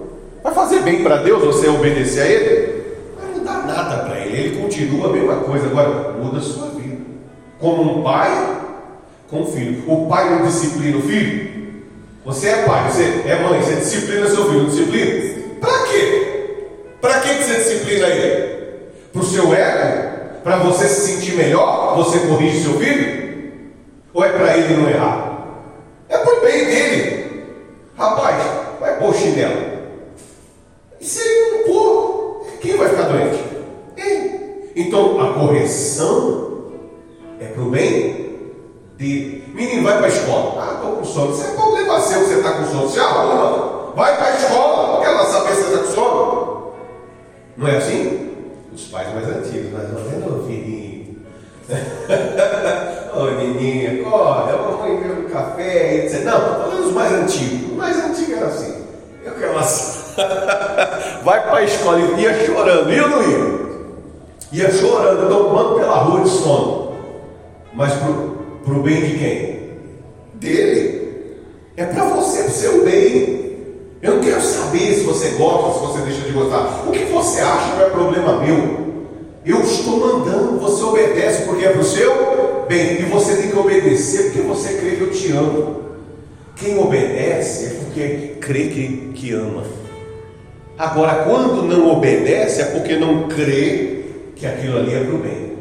[0.44, 2.84] Vai fazer bem para Deus você obedecer a ele?
[3.16, 4.11] Não vai mudar nada para
[4.82, 5.68] continua a mesma coisa.
[5.68, 6.98] Agora, muda a sua vida.
[7.60, 8.58] Como um pai
[9.30, 9.84] com um filho.
[9.88, 11.52] O pai não disciplina o filho?
[12.26, 15.42] Você é pai, você é mãe, você disciplina seu filho, disciplina?
[15.60, 16.68] Para quê?
[17.00, 18.62] Para que você disciplina ele?
[19.12, 20.12] Para o seu ego?
[20.44, 21.96] Para você se sentir melhor?
[21.98, 23.52] Você corrige seu filho?
[24.14, 25.48] Ou é para ele não errar?
[26.10, 27.46] É para o bem dele.
[27.98, 28.44] Rapaz,
[28.80, 29.72] vai pôr chinelo.
[31.00, 33.41] E se ele não pôr, quem vai ficar doente?
[34.82, 36.72] Então a correção
[37.40, 38.32] é para o bem
[38.98, 39.44] dele.
[39.54, 40.62] Menino, vai para a escola.
[40.62, 41.34] Ah, estou com sono.
[41.34, 42.90] Isso é problema seu que você está com sono.
[42.90, 43.94] Se arruma.
[43.96, 45.02] Vai para a escola.
[45.02, 46.74] Quer lá saber se você está com sono?
[47.58, 48.32] Não é assim?
[48.74, 50.92] Os pais mais antigos, mas não é não, filhinho.
[53.14, 56.24] Ô menininha, acorda, mamãe deu um café, etc.
[56.24, 57.72] Não, os mais antigos.
[57.72, 58.86] Os mais antigos era assim.
[59.24, 60.02] Eu quero assim.
[61.24, 63.71] Vai para a escola e ia chorando, ou não ia?
[64.52, 66.92] Ia chorando, tomando pela rua de sono.
[67.74, 69.60] Mas para o bem de quem?
[70.34, 71.38] Dele.
[71.78, 73.42] É para você, para o seu bem.
[74.02, 76.84] Eu não quero saber se você gosta, se você deixa de gostar.
[76.86, 78.82] O que você acha não é problema meu.
[79.46, 83.00] Eu estou mandando, você obedece porque é para o seu bem.
[83.00, 85.82] E você tem que obedecer porque você crê que eu te amo.
[86.58, 89.64] Quem obedece é porque crê que, que ama.
[90.78, 94.01] Agora, quando não obedece, é porque não crê
[94.42, 95.52] que aquilo ali é para o bem.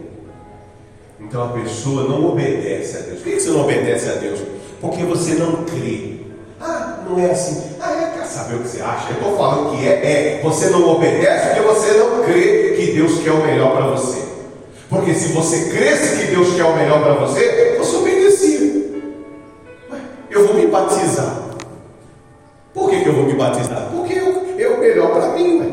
[1.20, 3.20] Então a pessoa não obedece a Deus.
[3.20, 4.40] Por que você não obedece a Deus?
[4.80, 6.14] Porque você não crê.
[6.58, 7.76] Ah, não é assim.
[7.78, 9.10] Ah, é, quer saber o que você acha?
[9.10, 10.40] Eu estou falando que é, é.
[10.42, 14.18] Você não obedece porque você não crê que Deus quer o melhor para você.
[14.88, 18.60] Porque se você cresce que Deus quer o melhor para você, você obedecia.
[19.92, 19.98] Ué,
[20.30, 21.38] eu vou me batizar.
[22.72, 23.90] Por que, que eu vou me batizar?
[23.94, 25.60] Porque eu, é o melhor para mim.
[25.60, 25.66] Ué.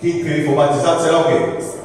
[0.00, 1.75] Quem crê e for batizado será o quê?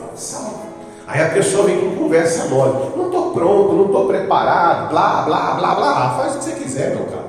[1.11, 2.95] Aí a pessoa vem com conversa mole.
[2.95, 6.15] Não estou pronto, não estou preparado, blá, blá, blá, blá.
[6.17, 7.25] Faz o que você quiser, meu cara.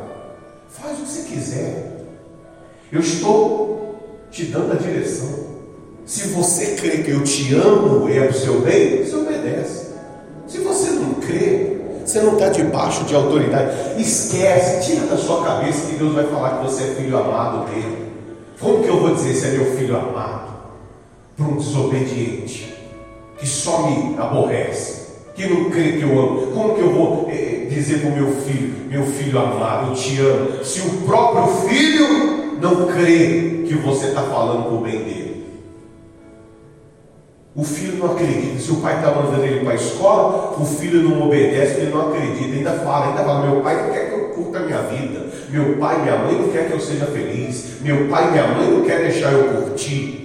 [0.68, 2.04] Faz o que você quiser.
[2.92, 3.96] Eu estou
[4.30, 5.50] te dando a direção.
[6.06, 9.92] Se você crê que eu te amo e é o seu bem, você obedece.
[10.46, 14.00] Se você não crê, você não está debaixo de autoridade.
[14.00, 18.12] Esquece, tira da sua cabeça que Deus vai falar que você é filho amado dele.
[18.60, 20.52] Como que eu vou dizer se é meu filho amado?
[21.36, 22.71] Para um desobediente,
[23.42, 26.52] que só me aborrece, que não crê que eu amo.
[26.52, 30.20] Como que eu vou eh, dizer para o meu filho, meu filho amado, eu te
[30.20, 35.44] amo, se o próprio filho não crê que você está falando por bem dele?
[37.56, 38.60] O filho não acredita.
[38.60, 42.10] Se o pai está mandando ele para a escola, o filho não obedece, ele não
[42.10, 42.56] acredita.
[42.56, 45.26] Ainda fala, ainda fala, meu pai não quer que eu curta a minha vida.
[45.50, 47.80] Meu pai e minha mãe não quer que eu seja feliz.
[47.80, 50.21] Meu pai e minha mãe não quer deixar eu curtir.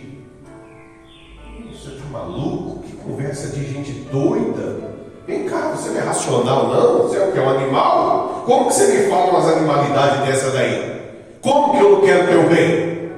[3.07, 4.87] Conversa de gente doida.
[5.25, 7.03] Vem cá, você não é racional não?
[7.03, 7.39] Você é o que?
[7.39, 8.43] É um animal?
[8.45, 11.01] Como que você me fala umas animalidades dessa daí?
[11.41, 13.11] Como que eu não quero teu bem?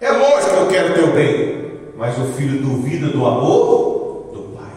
[0.00, 1.64] É lógico que eu quero teu bem.
[1.96, 4.72] Mas o filho duvida do amor do pai.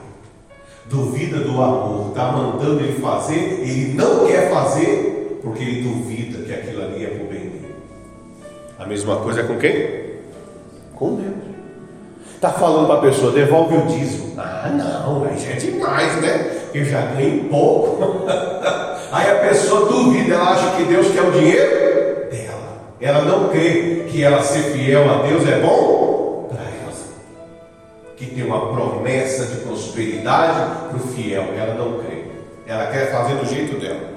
[0.85, 2.09] Duvida do amor.
[2.09, 7.07] Está mandando ele fazer, ele não quer fazer, porque ele duvida que aquilo ali é
[7.09, 7.75] para o bem dele.
[8.79, 10.07] A mesma coisa é com quem?
[10.95, 11.46] Com Deus.
[12.37, 14.33] Está falando para a pessoa, devolve o dízimo.
[14.37, 16.51] Ah, não, já é demais, né?
[16.73, 18.25] Eu já ganhei pouco.
[19.11, 22.77] aí a pessoa duvida, ela acha que Deus quer o dinheiro dela.
[23.01, 26.07] Ela não crê que ela ser fiel a Deus é bom
[28.17, 31.53] que tem uma promessa de prosperidade para o fiel.
[31.55, 32.25] Ela não crê.
[32.65, 34.09] Ela quer fazer do jeito dela.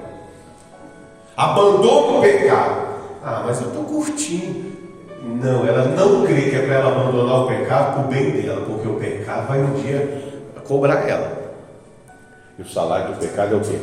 [1.37, 2.87] Abandona o pecado.
[3.23, 4.70] Ah, mas eu estou curtindo.
[5.23, 8.65] Não, ela não crê que é para ela abandonar o pecado para o bem dela,
[8.65, 10.31] porque o pecado vai um dia
[10.67, 11.31] cobrar ela.
[12.57, 13.77] E o salário do pecado é o quê?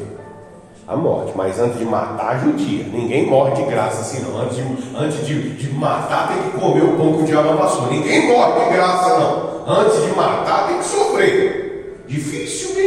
[0.86, 1.32] A morte.
[1.36, 2.84] Mas antes de matar, judia.
[2.92, 4.40] Ninguém morre de graça assim, não.
[4.40, 4.62] Antes de,
[4.96, 7.88] antes de, de matar, tem que comer o pão que o diabo amassou.
[7.88, 9.64] Ninguém morre de graça, não.
[9.66, 12.04] Antes de matar, tem que sofrer.
[12.08, 12.78] Dificilmente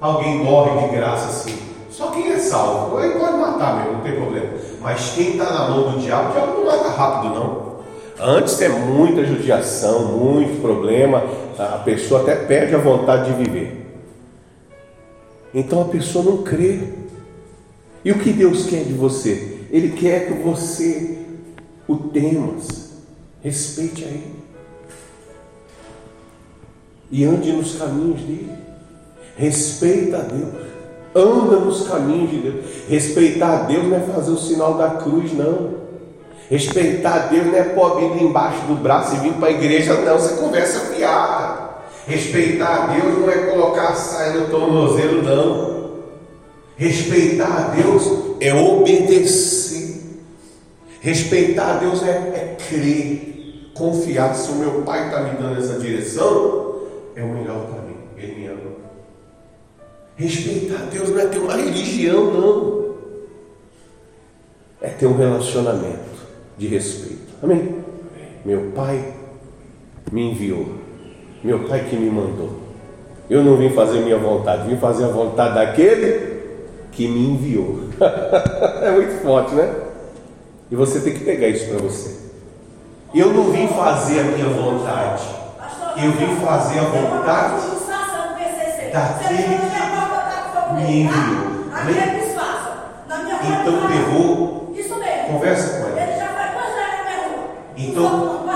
[0.00, 1.56] alguém morre de graça assim.
[1.88, 3.00] Só quem é salvo.
[3.00, 4.48] Ele pode matar mesmo, não tem problema.
[4.86, 7.76] Mas quem está na mão do diabo, o diabo não mata rápido, não.
[8.20, 11.24] Antes é muita judiação, muito problema,
[11.58, 13.84] a pessoa até perde a vontade de viver.
[15.52, 16.78] Então a pessoa não crê.
[18.04, 19.66] E o que Deus quer de você?
[19.72, 21.18] Ele quer que você
[21.88, 22.92] o temas,
[23.42, 24.36] respeite a Ele
[27.10, 28.52] e ande nos caminhos dele.
[29.36, 30.65] Respeita a Deus.
[31.16, 32.64] Anda nos caminhos de Deus.
[32.90, 35.86] Respeitar a Deus não é fazer o sinal da cruz, não.
[36.50, 39.52] Respeitar a Deus não é pôr a Bíblia embaixo do braço e vir para a
[39.52, 40.18] igreja, não.
[40.18, 41.66] Você conversa fiada.
[42.06, 45.76] Respeitar a Deus não é colocar a saia no tornozelo, não.
[46.76, 50.02] Respeitar a Deus é obedecer.
[51.00, 54.34] Respeitar a Deus é, é crer, confiar.
[54.34, 56.82] Se o meu pai está me dando essa direção,
[57.16, 57.85] é o melhor para mim.
[60.16, 62.96] Respeitar Deus não é ter uma religião, não.
[64.80, 66.26] É ter um relacionamento
[66.56, 67.34] de respeito.
[67.42, 67.84] Amém?
[68.44, 69.14] Meu pai
[70.10, 70.66] me enviou.
[71.44, 72.66] Meu pai que me mandou.
[73.28, 76.36] Eu não vim fazer minha vontade, vim fazer a vontade daquele
[76.92, 77.80] que me enviou.
[78.82, 79.74] é muito forte, né?
[80.70, 82.16] E você tem que pegar isso para você.
[83.14, 85.24] Eu não vim fazer a minha vontade.
[86.02, 87.76] Eu vim fazer a vontade
[88.92, 89.85] daquele que
[90.74, 91.66] me enviou.
[91.72, 92.26] Amém?
[93.46, 94.74] Então pegou,
[95.28, 95.96] conversa com ele.
[97.76, 98.46] Então,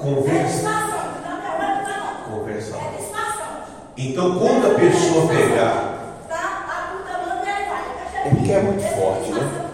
[0.00, 0.70] conversa.
[2.30, 2.74] Conversa.
[3.96, 5.94] Então, quando a pessoa pegar,
[8.24, 9.70] é porque é muito forte, né?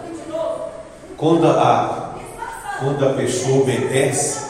[1.17, 2.15] Quando a,
[2.79, 4.45] quando a pessoa obedece,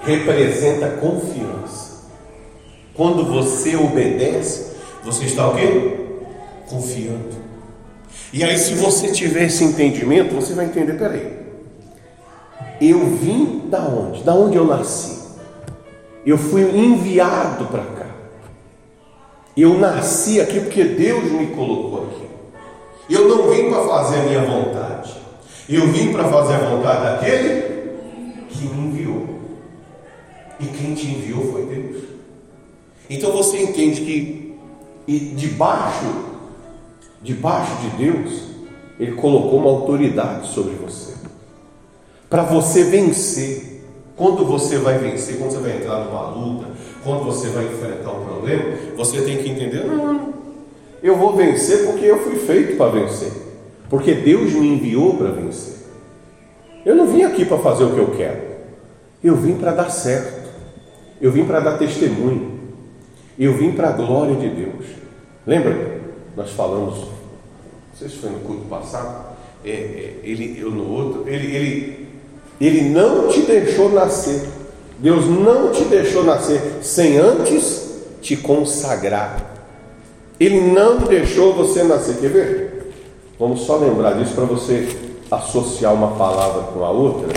[0.00, 2.04] representa confiança.
[2.94, 5.93] Quando você obedece, você está o quê?
[6.68, 7.44] Confiando.
[8.32, 11.44] E aí, se você tiver esse entendimento, você vai entender, peraí.
[12.80, 14.22] Eu vim da onde?
[14.22, 15.22] Da onde eu nasci?
[16.26, 18.06] Eu fui enviado para cá.
[19.56, 22.24] Eu nasci aqui porque Deus me colocou aqui.
[23.08, 25.14] Eu não vim para fazer a minha vontade.
[25.68, 27.62] Eu vim para fazer a vontade daquele
[28.48, 29.38] que me enviou.
[30.58, 32.02] E quem te enviou foi Deus.
[33.08, 34.56] Então você entende que
[35.36, 36.06] debaixo,
[37.24, 38.42] debaixo de Deus,
[39.00, 41.14] Ele colocou uma autoridade sobre você.
[42.30, 43.72] Para você vencer.
[44.16, 46.66] Quando você vai vencer, quando você vai entrar numa luta,
[47.02, 48.62] quando você vai enfrentar um problema,
[48.96, 50.32] você tem que entender, não,
[51.02, 53.32] eu vou vencer porque eu fui feito para vencer.
[53.90, 55.74] Porque Deus me enviou para vencer.
[56.86, 58.40] Eu não vim aqui para fazer o que eu quero.
[59.22, 60.48] Eu vim para dar certo.
[61.20, 62.60] Eu vim para dar testemunho.
[63.38, 64.86] Eu vim para a glória de Deus.
[65.46, 66.00] Lembra?
[66.36, 67.08] Nós falamos,
[67.94, 69.24] não sei se foi no culto passado,
[69.64, 72.08] é, é, ele, eu no outro, ele, ele,
[72.60, 74.48] ele não te deixou nascer.
[74.98, 79.48] Deus não te deixou nascer sem antes te consagrar.
[80.40, 82.16] Ele não deixou você nascer.
[82.16, 82.92] Quer ver?
[83.38, 84.88] Vamos só lembrar disso para você
[85.30, 87.32] associar uma palavra com a outra.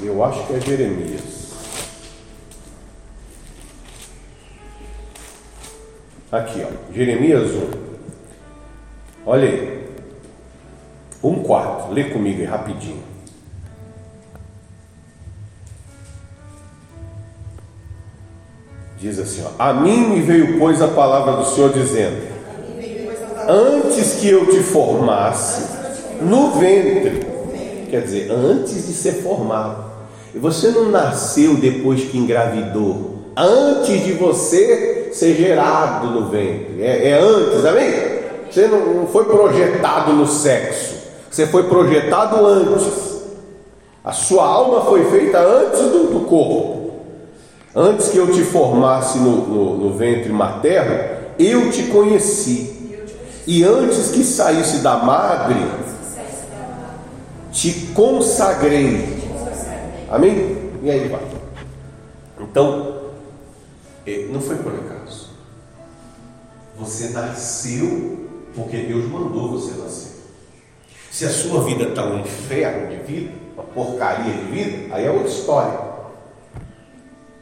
[0.00, 1.40] Eu acho que é Jeremias.
[6.30, 7.89] Aqui, ó, Jeremias 1.
[9.26, 9.80] Olha aí.
[11.22, 11.92] 1,4.
[11.92, 13.02] Lê comigo aí rapidinho.
[18.98, 22.22] Diz assim: ó, A mim me veio, pois, a palavra do Senhor dizendo:
[23.48, 25.78] Antes que eu te formasse
[26.20, 27.26] no ventre,
[27.90, 29.90] quer dizer, antes de ser formado,
[30.34, 37.12] você não nasceu depois que engravidou, antes de você ser gerado no ventre, é, é
[37.14, 38.19] antes, amém?
[38.50, 40.96] Você não, não foi projetado no sexo,
[41.30, 43.10] você foi projetado antes.
[44.02, 46.90] A sua alma foi feita antes do, do corpo.
[47.74, 52.98] Antes que eu te formasse no, no, no, ventre materno, eu te conheci.
[53.46, 55.56] E antes que saísse da madre,
[57.52, 59.20] te consagrei.
[60.10, 60.72] Amém?
[60.82, 61.22] E aí vai.
[62.40, 62.98] Então,
[64.06, 65.28] É, não foi por acaso.
[66.76, 68.29] Você nasceu
[68.60, 70.10] porque Deus mandou você nascer.
[71.10, 75.10] Se a sua vida está um inferno de vida, uma porcaria de vida, aí é
[75.10, 75.80] outra história.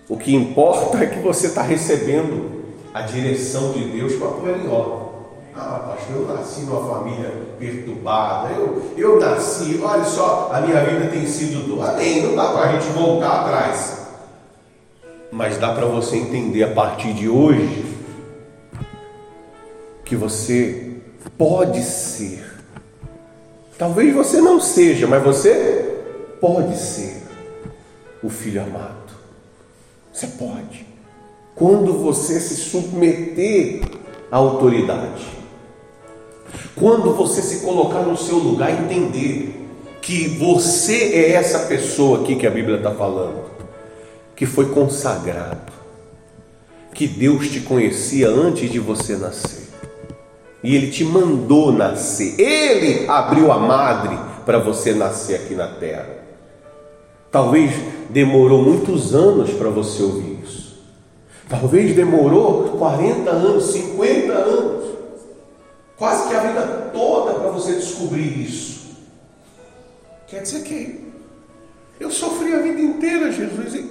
[0.09, 2.65] O que importa é que você está recebendo
[2.95, 5.09] a direção de Deus para pôr em ordem.
[5.55, 11.09] Ah, pastor, eu nasci numa família perturbada, eu, eu nasci, olha só, a minha vida
[11.09, 14.07] tem sido do Amém, não dá para a gente voltar atrás.
[15.33, 17.85] Mas dá para você entender a partir de hoje
[20.05, 20.88] que você
[21.39, 22.45] pode ser.
[23.79, 25.97] Talvez você não seja, mas você
[26.41, 27.23] pode ser
[28.23, 29.13] o filho amado.
[30.13, 30.85] Você pode.
[31.55, 33.83] Quando você se submeter
[34.31, 35.39] à autoridade.
[36.75, 39.67] Quando você se colocar no seu lugar e entender
[40.01, 43.45] que você é essa pessoa aqui que a Bíblia está falando,
[44.35, 45.73] que foi consagrado,
[46.95, 49.68] que Deus te conhecia antes de você nascer,
[50.63, 56.19] e Ele te mandou nascer, Ele abriu a madre para você nascer aqui na terra.
[57.31, 57.73] Talvez
[58.11, 60.79] demorou muitos anos para você ouvir isso.
[61.49, 64.89] Talvez demorou 40 anos, 50 anos.
[65.97, 68.79] Quase que a vida toda para você descobrir isso.
[70.27, 71.09] Quer dizer que
[71.99, 73.91] eu sofri a vida inteira, Jesus, e,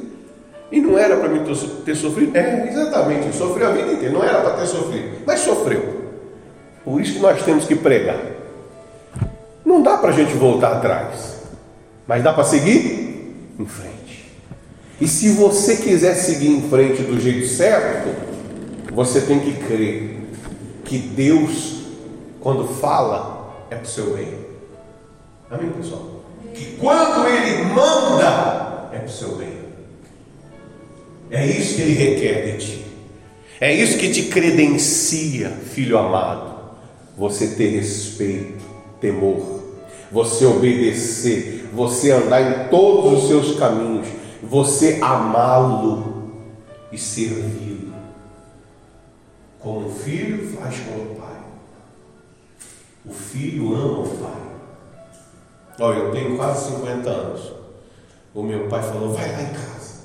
[0.71, 1.43] e não era para mim
[1.83, 2.35] ter sofrido?
[2.35, 5.96] É, exatamente, sofri a vida inteira, não era para ter sofrido, mas sofreu.
[6.87, 8.17] Por isso que nós temos que pregar.
[9.65, 11.41] Não dá para a gente voltar atrás,
[12.07, 14.31] mas dá para seguir em frente.
[15.01, 18.07] E se você quiser seguir em frente do jeito certo,
[18.93, 20.21] você tem que crer
[20.85, 21.81] que Deus,
[22.39, 24.33] quando fala, é para o seu bem.
[25.51, 26.23] Amém, pessoal?
[26.53, 29.57] Que quando Ele manda, é para o seu bem.
[31.31, 32.85] É isso que Ele requer de ti.
[33.59, 36.46] É isso que te credencia, filho amado,
[37.17, 38.63] você ter respeito,
[39.01, 39.63] temor,
[40.11, 44.07] você obedecer, você andar em todos os seus caminhos,
[44.43, 46.31] você amá-lo
[46.91, 47.93] e servi-lo.
[49.59, 51.41] Como o filho faz com o pai.
[53.05, 54.47] O filho ama o pai.
[55.79, 57.53] Olha, eu tenho quase 50 anos.
[58.33, 60.03] O meu pai falou: vai lá em casa,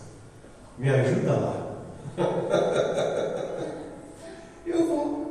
[0.78, 1.56] me ajuda lá.
[4.66, 5.21] eu vou.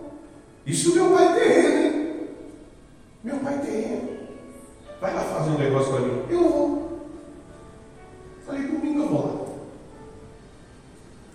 [0.66, 2.28] Isso meu pai terreno, hein?
[3.24, 4.10] Meu pai terreno.
[5.00, 6.24] Vai lá fazer um negócio para mim.
[6.30, 7.00] Eu vou.
[8.46, 9.42] Falei, domingo eu vou lá.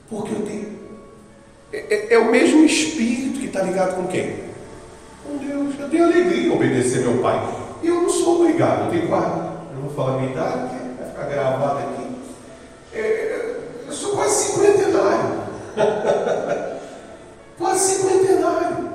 [0.08, 0.76] Porque eu tenho.
[1.72, 4.44] É, é, é o mesmo espírito que está ligado com quem?
[5.24, 5.74] Com Deus.
[5.80, 7.40] Eu tenho alegria em obedecer meu pai.
[7.82, 8.84] E eu não sou obrigado.
[8.84, 9.40] Eu tenho quase.
[9.74, 12.06] Eu vou falar a minha idade, vai ficar gravado aqui.
[12.94, 13.56] É,
[13.86, 15.42] eu sou quase cinquentenário.
[17.58, 18.85] quase cinquentenário.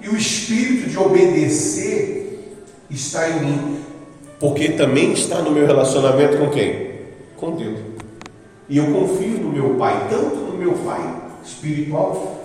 [0.00, 2.54] E o espírito de obedecer
[2.88, 3.80] está em mim,
[4.38, 6.90] porque também está no meu relacionamento com quem?
[7.36, 7.80] Com Deus.
[8.68, 11.00] E eu confio no meu Pai, tanto no meu Pai
[11.44, 12.36] espiritual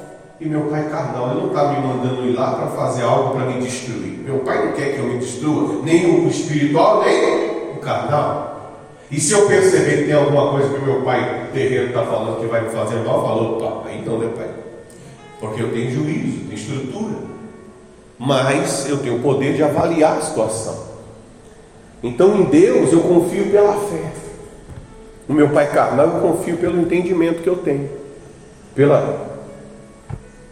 [0.42, 1.32] e meu Pai carnal.
[1.32, 4.20] Ele não está me mandando ir lá para fazer algo para me destruir.
[4.26, 8.50] Meu Pai não quer que eu me destrua, nem o espiritual, nem o carnal.
[9.12, 12.48] E se eu perceber que tem alguma coisa que meu pai terreno está falando que
[12.48, 14.50] vai me fazer mal, falou, opa, então, né, pai?
[15.40, 17.33] Porque eu tenho juízo, tenho estrutura
[18.26, 20.82] mas eu tenho o poder de avaliar a situação.
[22.02, 24.14] Então em Deus eu confio pela fé.
[25.28, 27.90] No meu pai carnal eu confio pelo entendimento que eu tenho,
[28.74, 29.34] pela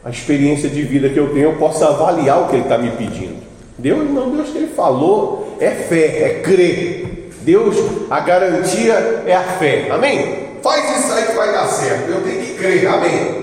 [0.03, 2.91] a experiência de vida que eu tenho, eu posso avaliar o que ele está me
[2.91, 3.41] pedindo.
[3.77, 7.29] Deus não, Deus que ele falou é fé, é crer.
[7.41, 7.77] Deus,
[8.09, 9.89] a garantia é a fé.
[9.89, 10.57] Amém?
[10.61, 12.09] Faz isso aí que vai dar certo.
[12.09, 12.87] Eu tenho que crer.
[12.87, 13.40] Amém.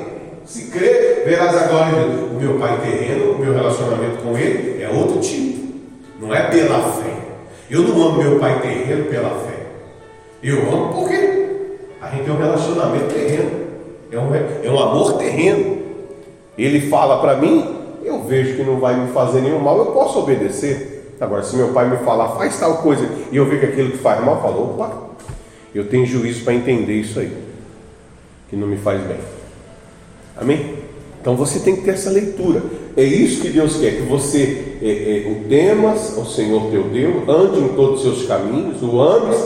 [0.48, 2.30] Se crer, verás a glória de Deus.
[2.32, 5.74] O meu pai terreno, o meu relacionamento com ele é outro tipo.
[6.18, 7.12] Não é pela fé.
[7.70, 9.66] Eu não amo meu pai terreno pela fé.
[10.42, 11.48] Eu amo porque
[12.00, 13.50] a gente tem um relacionamento terreno.
[14.10, 15.82] É um, é um amor terreno.
[16.56, 20.18] Ele fala para mim, eu vejo que não vai me fazer nenhum mal, eu posso
[20.18, 21.14] obedecer.
[21.20, 23.98] Agora, se meu pai me falar, faz tal coisa, e eu ver que aquilo que
[23.98, 25.08] faz mal, falou, opa,
[25.74, 27.36] eu tenho juízo para entender isso aí,
[28.48, 29.37] que não me faz bem.
[30.40, 30.78] Amém?
[31.20, 32.62] Então você tem que ter essa leitura.
[32.96, 37.28] É isso que Deus quer, que você é, é, o temas ao Senhor teu Deus,
[37.28, 39.36] ande em todos os seus caminhos, o ames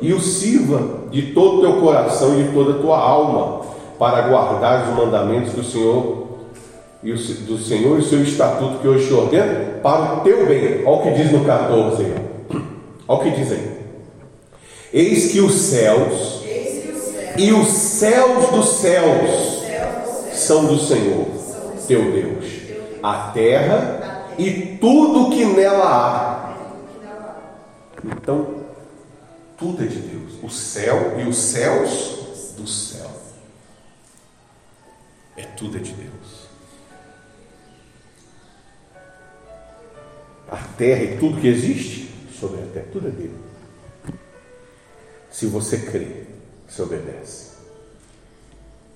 [0.00, 3.62] e o sirva de todo o teu coração e de toda a tua alma,
[3.98, 6.28] para guardar os mandamentos do Senhor
[7.02, 10.46] e o, do Senhor e o seu estatuto que hoje te ordena para o teu
[10.46, 10.84] bem.
[10.84, 12.14] Olha o que diz no 14 aí.
[13.06, 13.78] Olha o que diz aí.
[14.92, 19.47] Eis que os céus, Eis que os céus e os céus dos céus
[20.48, 21.26] são do Senhor,
[21.86, 22.46] teu Deus,
[23.02, 26.56] a terra e tudo que nela há.
[28.02, 28.64] Então,
[29.58, 30.42] tudo é de Deus.
[30.42, 33.10] O céu e os céus do céu.
[35.36, 36.48] É tudo é de Deus.
[40.50, 43.38] A terra e tudo que existe sobre a terra, tudo é dele.
[45.30, 46.24] Se você crê,
[46.66, 47.48] você obedece.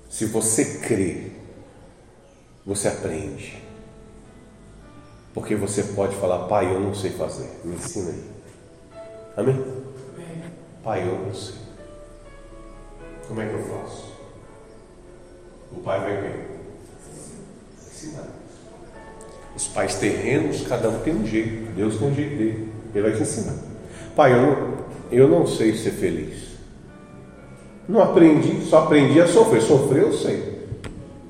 [0.09, 1.41] Se você crê,
[2.64, 3.62] você aprende.
[5.34, 8.22] Porque você pode falar, pai, eu não sei fazer, me ensina aí.
[9.36, 9.64] Amém?
[10.84, 11.54] Pai, eu não sei.
[13.26, 14.12] Como é que eu faço?
[15.72, 16.50] O pai vai ver.
[17.78, 18.28] Ensinar.
[19.56, 21.72] Os pais terrenos, cada um tem um jeito.
[21.74, 22.72] Deus tem um jeito dele.
[22.94, 23.54] Ele vai te ensinar.
[24.14, 24.74] Pai, eu não,
[25.10, 26.52] eu não sei ser feliz.
[27.88, 29.62] Não aprendi, só aprendi a sofrer.
[29.62, 30.51] Sofrer eu sei.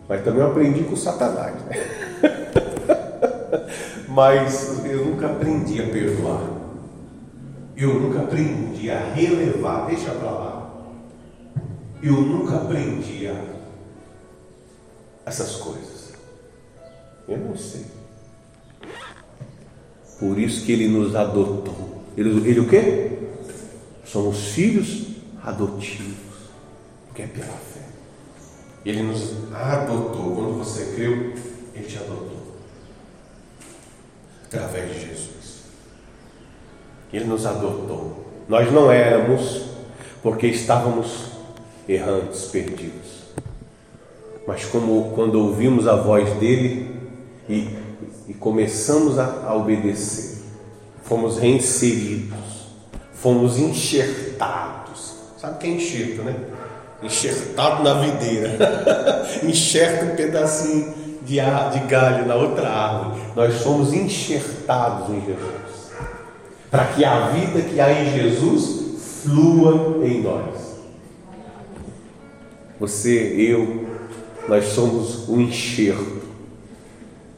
[0.09, 1.55] Mas também eu aprendi com Satanás.
[1.65, 1.77] Né?
[4.09, 6.43] Mas eu nunca aprendi a perdoar.
[7.77, 9.87] Eu nunca aprendi a relevar.
[9.87, 10.73] Deixa para lá.
[12.03, 13.53] Eu nunca aprendi a
[15.25, 16.13] essas coisas.
[17.29, 17.87] Eu não sei.
[20.19, 22.03] Por isso que ele nos adotou.
[22.17, 23.19] Ele, ele o quê?
[24.05, 25.07] Somos filhos
[25.43, 26.17] adotivos.
[27.15, 27.72] Que é pela fé.
[28.85, 30.35] Ele nos adotou.
[30.35, 31.35] Quando você creu,
[31.75, 32.57] ele te adotou.
[34.45, 35.63] Através de Jesus.
[37.13, 38.27] Ele nos adotou.
[38.49, 39.63] Nós não éramos
[40.23, 41.33] porque estávamos
[41.89, 43.23] errantes, perdidos.
[44.47, 46.95] Mas como quando ouvimos a voz dele
[47.49, 47.69] e,
[48.29, 50.43] e começamos a, a obedecer,
[51.05, 52.67] fomos reinseridos,
[53.13, 55.15] fomos enxertados.
[55.39, 56.35] Sabe o que é enxerto, né?
[57.03, 58.57] Enxertado na videira.
[59.43, 60.95] Enxerta um pedacinho
[61.25, 63.21] de, ar, de galho na outra árvore.
[63.35, 65.91] Nós somos enxertados em Jesus.
[66.71, 70.73] Para que a vida que há em Jesus flua em nós.
[72.81, 73.87] Você, eu,
[74.49, 76.23] nós somos o enxerto.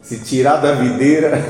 [0.01, 1.43] Se tirar da videira,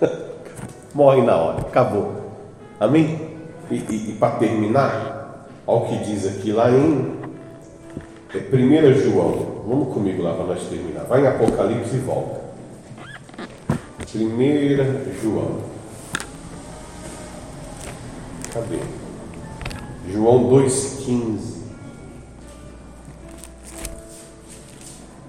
[0.94, 2.32] morre na hora, acabou.
[2.78, 3.28] Amém?
[3.70, 7.17] E, e, e para terminar, olha o que diz aqui lá em
[8.34, 9.64] 1 João.
[9.66, 11.04] Vamos comigo lá para nós terminar.
[11.04, 12.40] Vai em Apocalipse e volta.
[14.14, 15.62] 1 João.
[18.52, 18.78] Cadê?
[20.12, 21.58] João 2,15.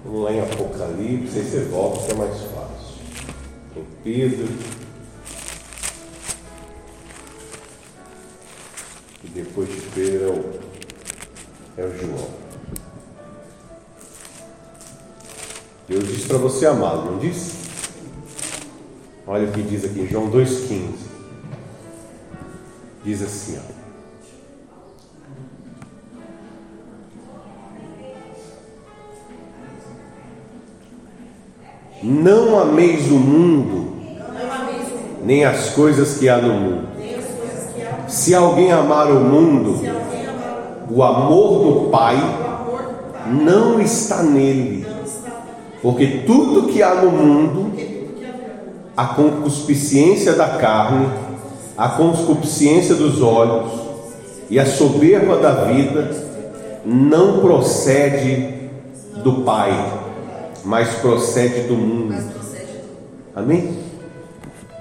[0.04, 2.96] Vamos lá em Apocalipse, aí você volta que é mais fácil.
[3.74, 4.48] Tem Pedro.
[9.22, 10.24] E depois de Pedro
[11.76, 12.49] é o, é o João.
[15.90, 17.56] Deus disse para você amá-lo, não disse?
[19.26, 20.84] Olha o que diz aqui em João 2,15.
[23.02, 23.80] Diz assim, ó.
[32.04, 33.96] Não ameis o mundo,
[35.24, 36.88] nem as coisas que há no mundo.
[38.06, 39.80] Se alguém amar o mundo,
[40.88, 42.16] o amor do Pai
[43.26, 44.89] não está nele.
[45.82, 47.72] Porque tudo que há no mundo,
[48.96, 51.08] a concupiscência da carne,
[51.76, 53.72] a concupiscência dos olhos
[54.50, 56.10] e a soberba da vida,
[56.84, 58.54] não procede
[59.22, 59.72] do Pai,
[60.64, 62.14] mas procede do mundo.
[63.34, 63.78] Amém?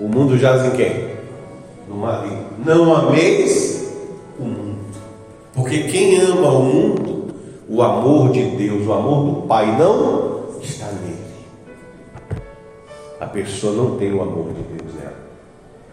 [0.02, 1.10] O mundo jaz em quem?
[1.88, 2.46] No maligno.
[2.66, 3.94] Não ameis
[4.38, 4.80] o mundo.
[5.54, 7.26] Porque quem ama o mundo,
[7.70, 10.29] o amor de Deus, o amor do Pai não
[13.30, 15.14] pessoa não tem o amor de Deus nela.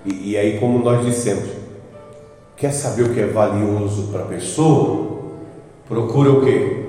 [0.05, 1.49] E, e aí, como nós dissemos,
[2.57, 5.17] quer saber o que é valioso para a pessoa?
[5.89, 6.87] Procura o que?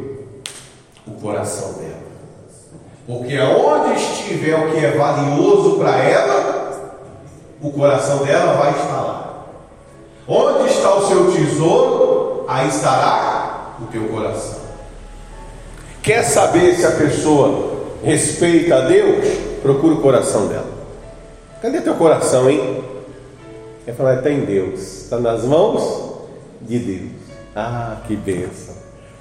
[1.05, 1.97] O coração dela.
[3.05, 7.01] Porque aonde estiver o que é valioso para ela,
[7.61, 9.45] o coração dela vai estar lá.
[10.27, 14.59] Onde está o seu tesouro, aí estará o teu coração.
[16.03, 19.46] Quer saber se a pessoa respeita a Deus?
[19.61, 20.77] Procura o coração dela.
[21.61, 22.83] Cadê teu coração, hein?
[23.85, 26.27] Quer falar, está em Deus, está nas mãos
[26.61, 27.11] de Deus.
[27.55, 28.75] Ah, que bênção.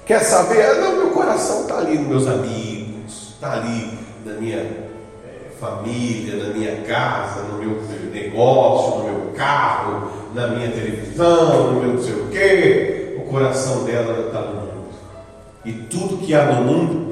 [0.05, 0.61] Quer saber?
[0.61, 2.87] Ah, não, meu coração está ali nos meus amigos
[3.37, 7.79] está ali na minha é, família, na minha casa, no meu
[8.11, 13.15] negócio, no meu carro, na minha televisão, no meu não sei o quê.
[13.19, 14.87] O coração dela está no mundo.
[15.63, 17.06] E tudo que há no mundo,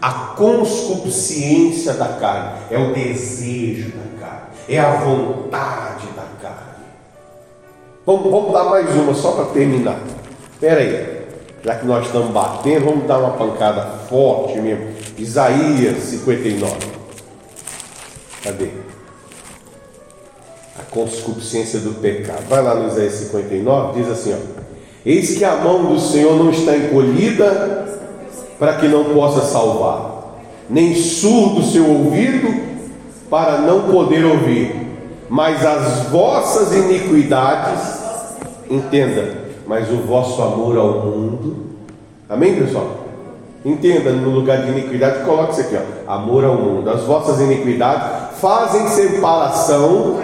[0.00, 6.84] A consubciência da carne é o desejo da carne, é a vontade da carne.
[8.06, 9.98] Vamos, vamos dar mais uma só para terminar.
[10.52, 11.26] Espera aí,
[11.64, 14.88] já que nós estamos batendo, vamos dar uma pancada forte mesmo.
[15.18, 16.74] Isaías 59.
[18.44, 18.68] Cadê?
[20.78, 22.44] A consubciência do pecado.
[22.48, 24.58] Vai lá no Isaías 59, diz assim: ó,
[25.04, 27.97] Eis que a mão do Senhor não está encolhida
[28.58, 30.38] para que não possa salvar,
[30.68, 32.68] nem surdo seu ouvido
[33.30, 34.74] para não poder ouvir,
[35.28, 37.98] mas as vossas iniquidades,
[38.70, 41.66] entenda, mas o vosso amor ao mundo,
[42.28, 43.06] amém pessoal?
[43.64, 48.38] Entenda, no lugar de iniquidade, coloque isso aqui, ó, amor ao mundo, as vossas iniquidades
[48.40, 50.18] fazem separação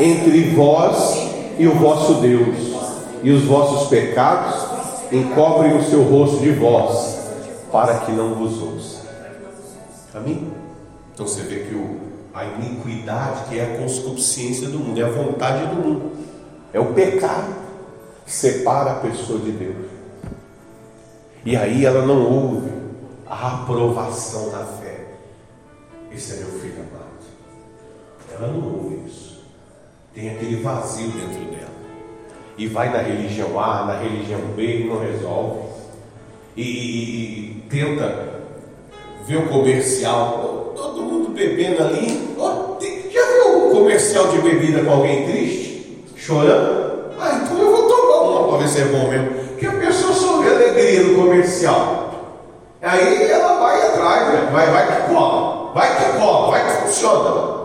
[0.00, 1.28] entre vós
[1.58, 2.56] e o vosso Deus,
[3.22, 4.54] e os vossos pecados
[5.12, 7.15] encobrem o seu rosto de vós,
[7.76, 9.02] para que não vos ouça.
[10.14, 10.50] Amém?
[11.12, 12.00] Então você vê que o,
[12.32, 16.12] a iniquidade, que é a consubciência do mundo, é a vontade do mundo,
[16.72, 17.54] é o pecado
[18.24, 19.90] que separa a pessoa de Deus.
[21.44, 22.70] E aí ela não ouve
[23.28, 25.08] a aprovação da fé.
[26.10, 27.26] Esse é meu filho amado.
[28.32, 29.44] Ela não ouve isso.
[30.14, 31.76] Tem aquele vazio dentro dela.
[32.56, 35.66] E vai na religião A, na religião B e não resolve.
[36.56, 38.36] E tenta
[39.26, 42.36] ver o comercial, todo mundo bebendo ali.
[43.12, 46.04] Já viu um comercial de bebida com alguém triste?
[46.16, 47.12] Chorando?
[47.18, 49.30] Ah, então eu vou tomar uma para ver se é bom mesmo.
[49.30, 52.06] Porque a pessoa só vê alegria no comercial.
[52.82, 54.50] Aí ela vai atrás, né?
[54.52, 57.56] vai, vai que cola, vai que cola, vai que funciona.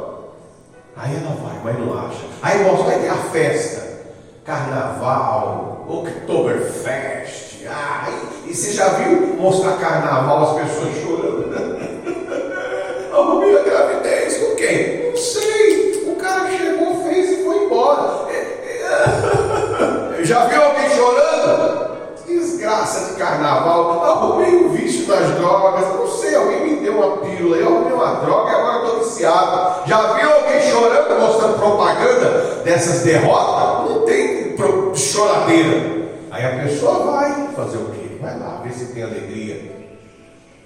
[0.95, 2.25] Aí ela vai, mas não acha.
[2.41, 3.99] Aí mostra, vai ter a festa,
[4.45, 7.50] carnaval, Oktoberfest.
[7.67, 8.09] Ah,
[8.47, 11.51] e, você já viu mostrar carnaval as pessoas chorando?
[13.13, 15.09] Arrumei a gravidez com quem?
[15.09, 16.11] Não sei.
[16.11, 18.21] O cara chegou, fez e foi embora.
[20.23, 21.97] Já viu alguém chorando?
[22.27, 24.03] Desgraça de carnaval.
[24.03, 25.87] Arrumei um vício nas drogas.
[25.95, 27.57] Não sei, alguém me deu uma pílula.
[27.57, 29.87] Eu arrumei uma droga e agora estou viciado.
[29.87, 33.89] Já viu alguém chorando, mostrando propaganda dessas derrotas?
[33.89, 34.55] Não tem
[34.95, 36.00] choradeira.
[36.41, 38.17] Aí a pessoa vai fazer o quê?
[38.19, 39.61] Vai lá ver se tem alegria.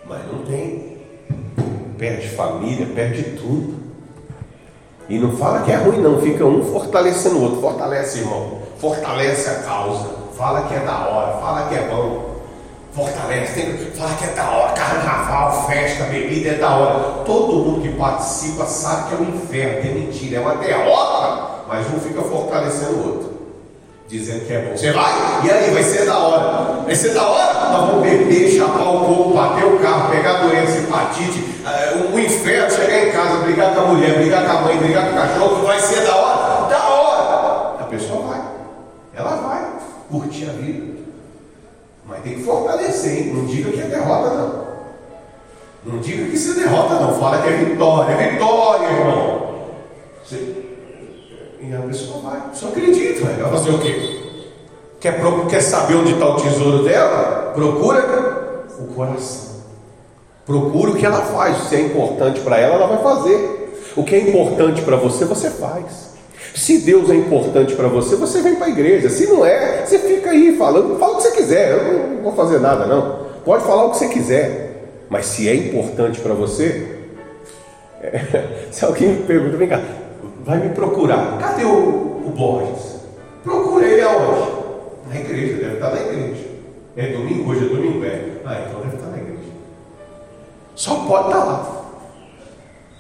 [0.08, 1.00] Mas não tem.
[1.98, 3.76] Perde família, perde tudo.
[5.10, 6.22] E não fala que é ruim, não.
[6.22, 7.60] Fica um fortalecendo o outro.
[7.60, 8.60] Fortalece, irmão.
[8.80, 10.10] Fortalece a causa.
[10.38, 11.42] Fala que é da hora.
[11.42, 12.36] Fala que é bom.
[12.94, 13.54] Fortalece.
[13.56, 14.74] Tem que falar que é da hora.
[14.74, 17.24] Carnaval, festa, bebida é da hora.
[17.26, 21.66] Todo mundo que participa sabe que é um inferno, é mentira, é uma derrota.
[21.68, 23.35] Mas um fica fortalecendo o outro
[24.08, 24.78] dizendo que é bom.
[24.78, 25.14] Você vai?
[25.44, 26.82] E aí, vai ser da hora.
[26.84, 27.54] Vai ser da hora?
[27.72, 32.72] Nós vamos beber, chapar o corpo, bater o carro, pegar doença, hepatite, uh, um inferno,
[32.72, 35.66] chegar em casa, brigar com a mulher, brigar com a mãe, brigar com o cachorro.
[35.66, 36.70] Vai ser da hora?
[36.70, 37.82] Da hora!
[37.82, 38.42] A pessoa vai.
[39.16, 39.66] Ela vai
[40.10, 40.96] curtir a vida.
[42.06, 43.34] Mas tem que fortalecer, hein?
[43.34, 44.66] Não diga que é derrota, não.
[45.86, 47.20] Não diga que isso é derrota, não.
[47.20, 48.14] Fala que é vitória.
[48.14, 49.56] É vitória, irmão.
[50.24, 50.65] Você
[51.62, 54.22] e a pessoa vai, só acredita, vai fazer o quê?
[55.00, 57.52] Quer, quer saber onde está o tesouro dela?
[57.54, 59.56] Procura o coração.
[60.46, 61.70] Procura o que ela faz.
[61.70, 63.72] Se é importante para ela, ela vai fazer.
[63.96, 66.16] O que é importante para você, você faz.
[66.54, 69.10] Se Deus é importante para você, você vem para a igreja.
[69.10, 71.72] Se não é, você fica aí falando, fala o que você quiser.
[71.72, 73.26] Eu não vou fazer nada, não.
[73.44, 74.88] Pode falar o que você quiser.
[75.10, 77.00] Mas se é importante para você,
[78.02, 79.82] é, se alguém me pergunta, vem cá,
[80.46, 81.38] vai me procurar.
[81.40, 83.00] Cadê o, o Borges?
[83.44, 84.52] Procura ele aonde?
[85.10, 86.46] Na igreja, deve estar na igreja.
[86.96, 88.30] É domingo, hoje é domingo, é.
[88.46, 89.40] Ah, então deve estar na igreja.
[90.76, 91.86] Só pode estar lá.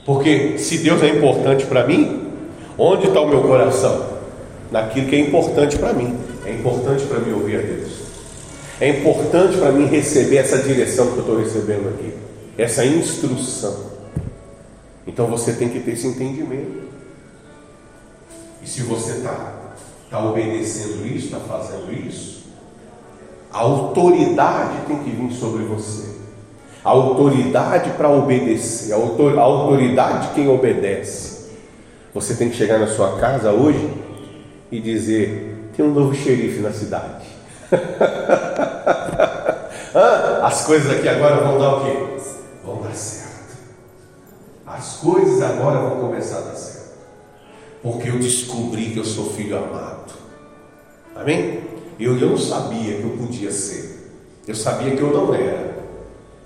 [0.06, 2.32] Porque se Deus é importante para mim,
[2.78, 4.16] onde está o meu coração?
[4.72, 6.18] Naquilo que é importante para mim.
[6.46, 8.06] É importante para mim ouvir a Deus.
[8.80, 12.14] É importante para mim receber essa direção que eu estou recebendo aqui,
[12.58, 13.96] essa instrução.
[15.08, 16.95] Então você tem que ter esse entendimento.
[18.66, 19.54] E se você está
[20.10, 22.46] tá obedecendo isso, está fazendo isso,
[23.54, 26.16] a autoridade tem que vir sobre você.
[26.84, 31.52] A autoridade para obedecer, a, autor, a autoridade de quem obedece.
[32.12, 33.88] Você tem que chegar na sua casa hoje
[34.72, 37.28] e dizer: tem um novo xerife na cidade.
[40.42, 41.96] As coisas aqui agora vão dar o quê?
[42.64, 43.58] Vão dar certo.
[44.66, 46.75] As coisas agora vão começar a dar certo
[47.86, 50.12] porque eu descobri que eu sou filho amado.
[51.16, 51.62] Amém?
[52.00, 54.12] Eu, eu não sabia que eu podia ser,
[54.48, 55.76] eu sabia que eu não era,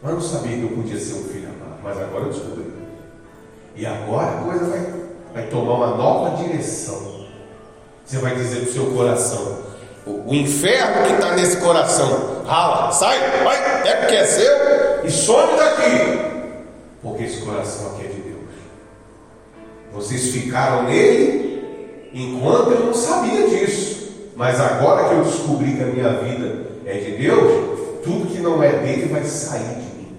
[0.04, 1.80] Mas não sabia que eu podia ser um filho amado.
[1.82, 2.66] Mas agora eu descobri.
[3.74, 4.94] E agora a coisa vai,
[5.34, 7.26] vai tomar uma nova direção.
[8.06, 9.60] Você vai dizer para o seu coração:
[10.06, 15.10] o, o inferno que está nesse coração, rala, sai, vai, é porque é seu e
[15.10, 16.20] some daqui.
[17.02, 18.19] Porque esse coração aqui é de.
[19.94, 24.10] Vocês ficaram nele enquanto eu não sabia disso.
[24.36, 28.64] Mas agora que eu descobri que a minha vida é de Deus, tudo que não
[28.64, 30.18] é dele vai sair de mim.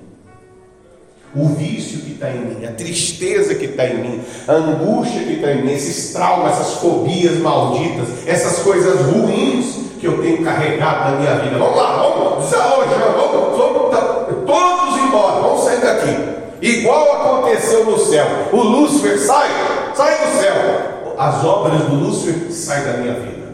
[1.35, 5.35] O vício que está em mim, a tristeza que está em mim, a angústia que
[5.35, 11.13] está em mim, esses traumas, essas fobias malditas, essas coisas ruins que eu tenho carregado
[11.13, 11.59] na minha vida.
[11.59, 16.41] Vamos lá, vamos desalojar, vamos, vamos, tá, todos embora, vamos sair daqui.
[16.63, 18.27] Igual aconteceu no céu.
[18.53, 19.49] O Lúcifer sai,
[19.95, 21.15] sai do céu.
[21.17, 23.49] As obras do Lúcifer saem da minha vida.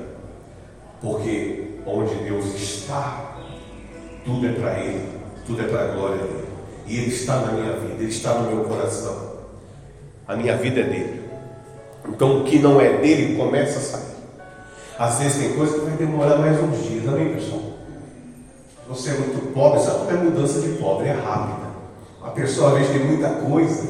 [1.01, 3.37] Porque onde Deus está,
[4.25, 5.09] tudo é para Ele,
[5.47, 6.47] tudo é para a glória dele.
[6.87, 9.37] E Ele está na minha vida, Ele está no meu coração.
[10.27, 11.23] A minha vida é dele.
[12.09, 14.17] Então o que não é dele começa a sair.
[14.99, 17.63] Às vezes tem coisa que vai demorar mais uns dias, amém, pessoal?
[18.89, 20.11] Você é muito pobre, sabe?
[20.11, 21.66] É mudança de pobre, é rápida.
[22.27, 23.85] A pessoa às tem muita coisa.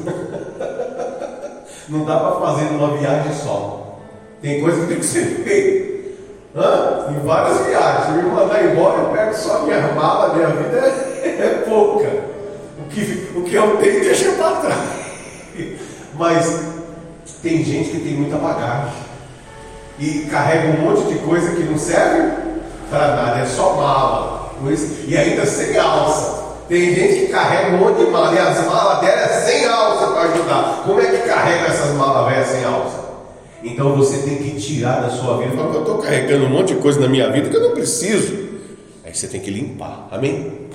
[1.89, 3.97] Não dá para fazer numa viagem só.
[4.41, 5.97] Tem coisa que tem que ser feita.
[7.09, 8.15] Em várias viagens.
[8.15, 12.07] Me mandar embora, eu pego só minha mala, minha vida é, é pouca.
[12.79, 14.89] O que, o que eu tenho, deixa para trás.
[16.13, 16.61] Mas
[17.41, 18.93] tem gente que tem muita bagagem.
[19.99, 22.33] E carrega um monte de coisa que não serve
[22.91, 24.51] para nada, é só mala.
[25.07, 26.46] E ainda sem alça.
[26.67, 30.07] Tem gente que carrega um monte de mala e as malas dela é sem alça
[30.07, 30.83] para ajudar.
[30.85, 33.07] Como é que carrega essas malas velhas sem alça?
[33.63, 35.55] Então você tem que tirar da sua vida.
[35.55, 38.49] Fala, eu estou carregando um monte de coisa na minha vida que eu não preciso.
[39.05, 40.09] Aí você tem que limpar.
[40.11, 40.67] Amém?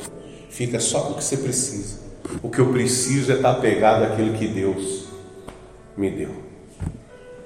[0.49, 2.01] Fica só com o que você precisa.
[2.43, 5.09] O que eu preciso é estar pegado àquilo que Deus
[5.97, 6.31] me deu.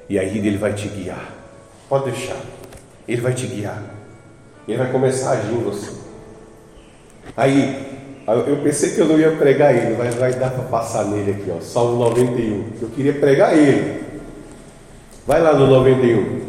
[0.09, 1.33] E aí Ele vai te guiar.
[1.89, 2.37] Pode deixar.
[3.09, 3.83] Ele vai te guiar.
[4.69, 5.91] Ele vai começar a agir em você.
[7.37, 7.96] Aí
[8.35, 11.53] eu pensei que eu não ia pregar ele, mas vai dar para passar nele aqui,
[11.57, 11.61] ó.
[11.61, 12.65] Salmo 91.
[12.83, 14.03] Eu queria pregar ele.
[15.25, 16.41] Vai lá no 91.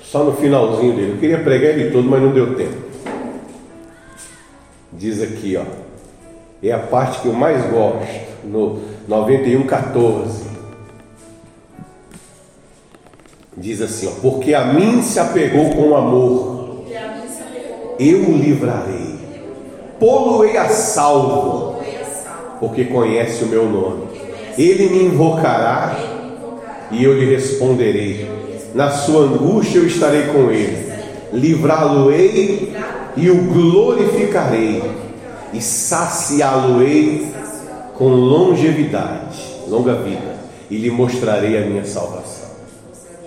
[0.00, 1.12] Só no finalzinho dele.
[1.12, 2.76] Eu queria pregar ele todo, mas não deu tempo.
[4.92, 5.64] Diz aqui, ó.
[6.62, 8.28] É a parte que eu mais gosto.
[8.44, 10.44] No 91, 14.
[13.56, 14.20] Diz assim, ó.
[14.20, 16.84] Porque a mim se apegou com amor.
[17.98, 19.07] Eu o livrarei
[19.98, 21.80] pô-lo-ei a salvo,
[22.60, 24.08] porque conhece o meu nome.
[24.56, 25.96] Ele me invocará
[26.90, 28.28] e eu lhe responderei.
[28.74, 30.92] Na sua angústia eu estarei com ele,
[31.32, 32.72] livrá-lo-ei
[33.16, 34.82] e o glorificarei,
[35.52, 37.32] e saciá-lo-ei
[37.94, 40.36] com longevidade, longa vida,
[40.70, 42.48] e lhe mostrarei a minha salvação.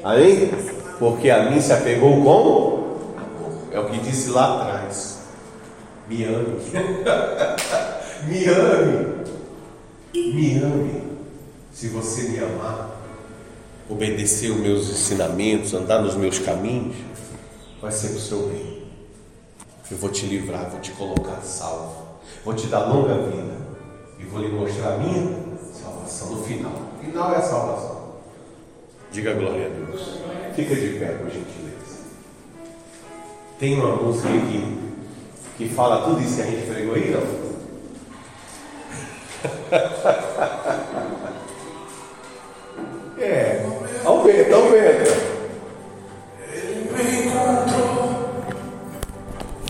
[0.03, 0.49] Amém?
[0.99, 2.81] Porque a mim se apegou com
[3.71, 4.70] é o que disse lá atrás.
[6.11, 6.59] Me ame.
[8.27, 9.25] me ame.
[10.13, 11.01] Me ame.
[11.71, 12.99] Se você me amar,
[13.89, 16.97] obedecer os meus ensinamentos, andar nos meus caminhos,
[17.81, 18.91] vai ser o seu bem.
[19.89, 23.55] Eu vou te livrar, vou te colocar salvo, vou te dar longa vida
[24.19, 25.37] e vou lhe mostrar a minha
[25.73, 26.73] salvação no final.
[26.99, 28.15] O final é a salvação.
[29.13, 30.19] Diga glória a Deus.
[30.57, 32.01] Fica de pé, por gentileza.
[33.57, 34.90] Tem uma música aqui
[35.61, 37.21] que fala tudo isso que a gente pregou aí, não?
[43.21, 43.63] é,
[44.03, 45.11] aumenta, aumenta.
[46.51, 48.27] Ele me encontrou,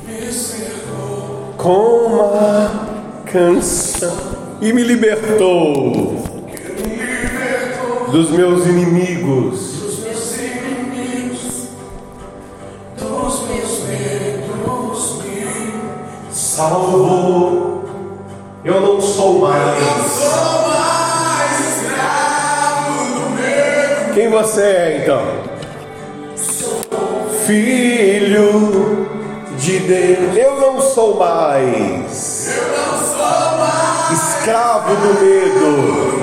[0.05, 2.87] me cercou com uma
[3.25, 4.17] canção
[4.61, 6.23] e me libertou
[8.11, 9.70] dos meus inimigos
[16.61, 17.83] salvou.
[18.63, 19.79] Eu não sou mais.
[19.79, 24.13] Eu não sou mais escravo do medo.
[24.13, 25.23] Quem você é então?
[26.35, 29.07] Sou filho
[29.57, 30.37] de Deus.
[30.37, 32.55] Eu não sou mais.
[32.55, 36.21] Eu não sou mais escravo do medo.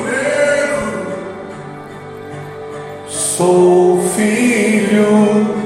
[3.09, 5.57] Sou filho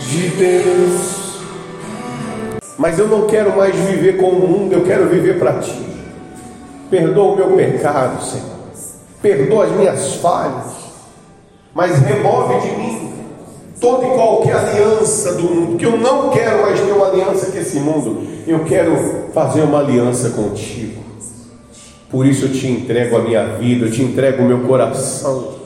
[0.00, 1.17] de Deus
[2.78, 5.76] mas eu não quero mais viver com o mundo, eu quero viver para ti.
[6.88, 8.56] Perdoa o meu pecado, Senhor.
[9.20, 10.76] Perdoa as minhas falhas,
[11.74, 13.12] mas remove de mim
[13.80, 17.58] toda e qualquer aliança do mundo, porque eu não quero mais ter uma aliança com
[17.58, 18.96] esse mundo, eu quero
[19.32, 20.98] fazer uma aliança contigo.
[22.10, 25.58] Por isso eu te entrego a minha vida, eu te entrego o meu coração.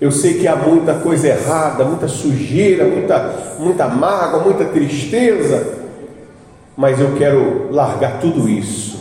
[0.00, 5.78] Eu sei que há muita coisa errada, muita sujeira, muita, muita mágoa, muita tristeza,
[6.78, 9.00] mas eu quero largar tudo isso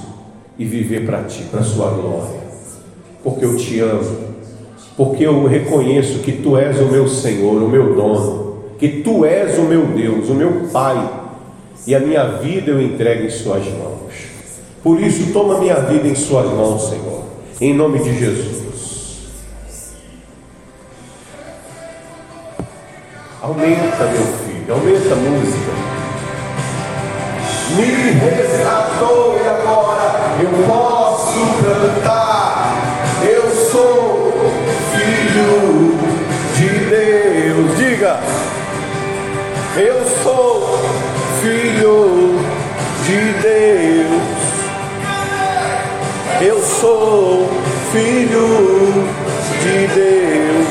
[0.57, 2.39] e viver para ti, para a sua glória,
[3.23, 4.17] porque eu te amo,
[4.97, 9.59] porque eu reconheço que tu és o meu Senhor, o meu dono, que tu és
[9.59, 11.07] o meu Deus, o meu Pai,
[11.86, 14.11] e a minha vida eu entrego em Suas mãos.
[14.82, 17.25] Por isso, toma minha vida em Suas mãos, Senhor,
[17.61, 18.57] em nome de Jesus.
[23.39, 25.86] Aumenta, meu filho, aumenta a música.
[27.76, 32.76] Me resgatou e agora eu posso cantar.
[33.24, 34.34] Eu sou
[34.93, 35.97] filho
[36.55, 37.78] de Deus.
[37.78, 38.20] Diga,
[39.76, 40.80] eu sou
[41.41, 42.39] filho
[43.05, 44.38] de Deus.
[46.41, 47.49] Eu sou
[47.91, 49.07] filho
[49.61, 50.66] de Deus.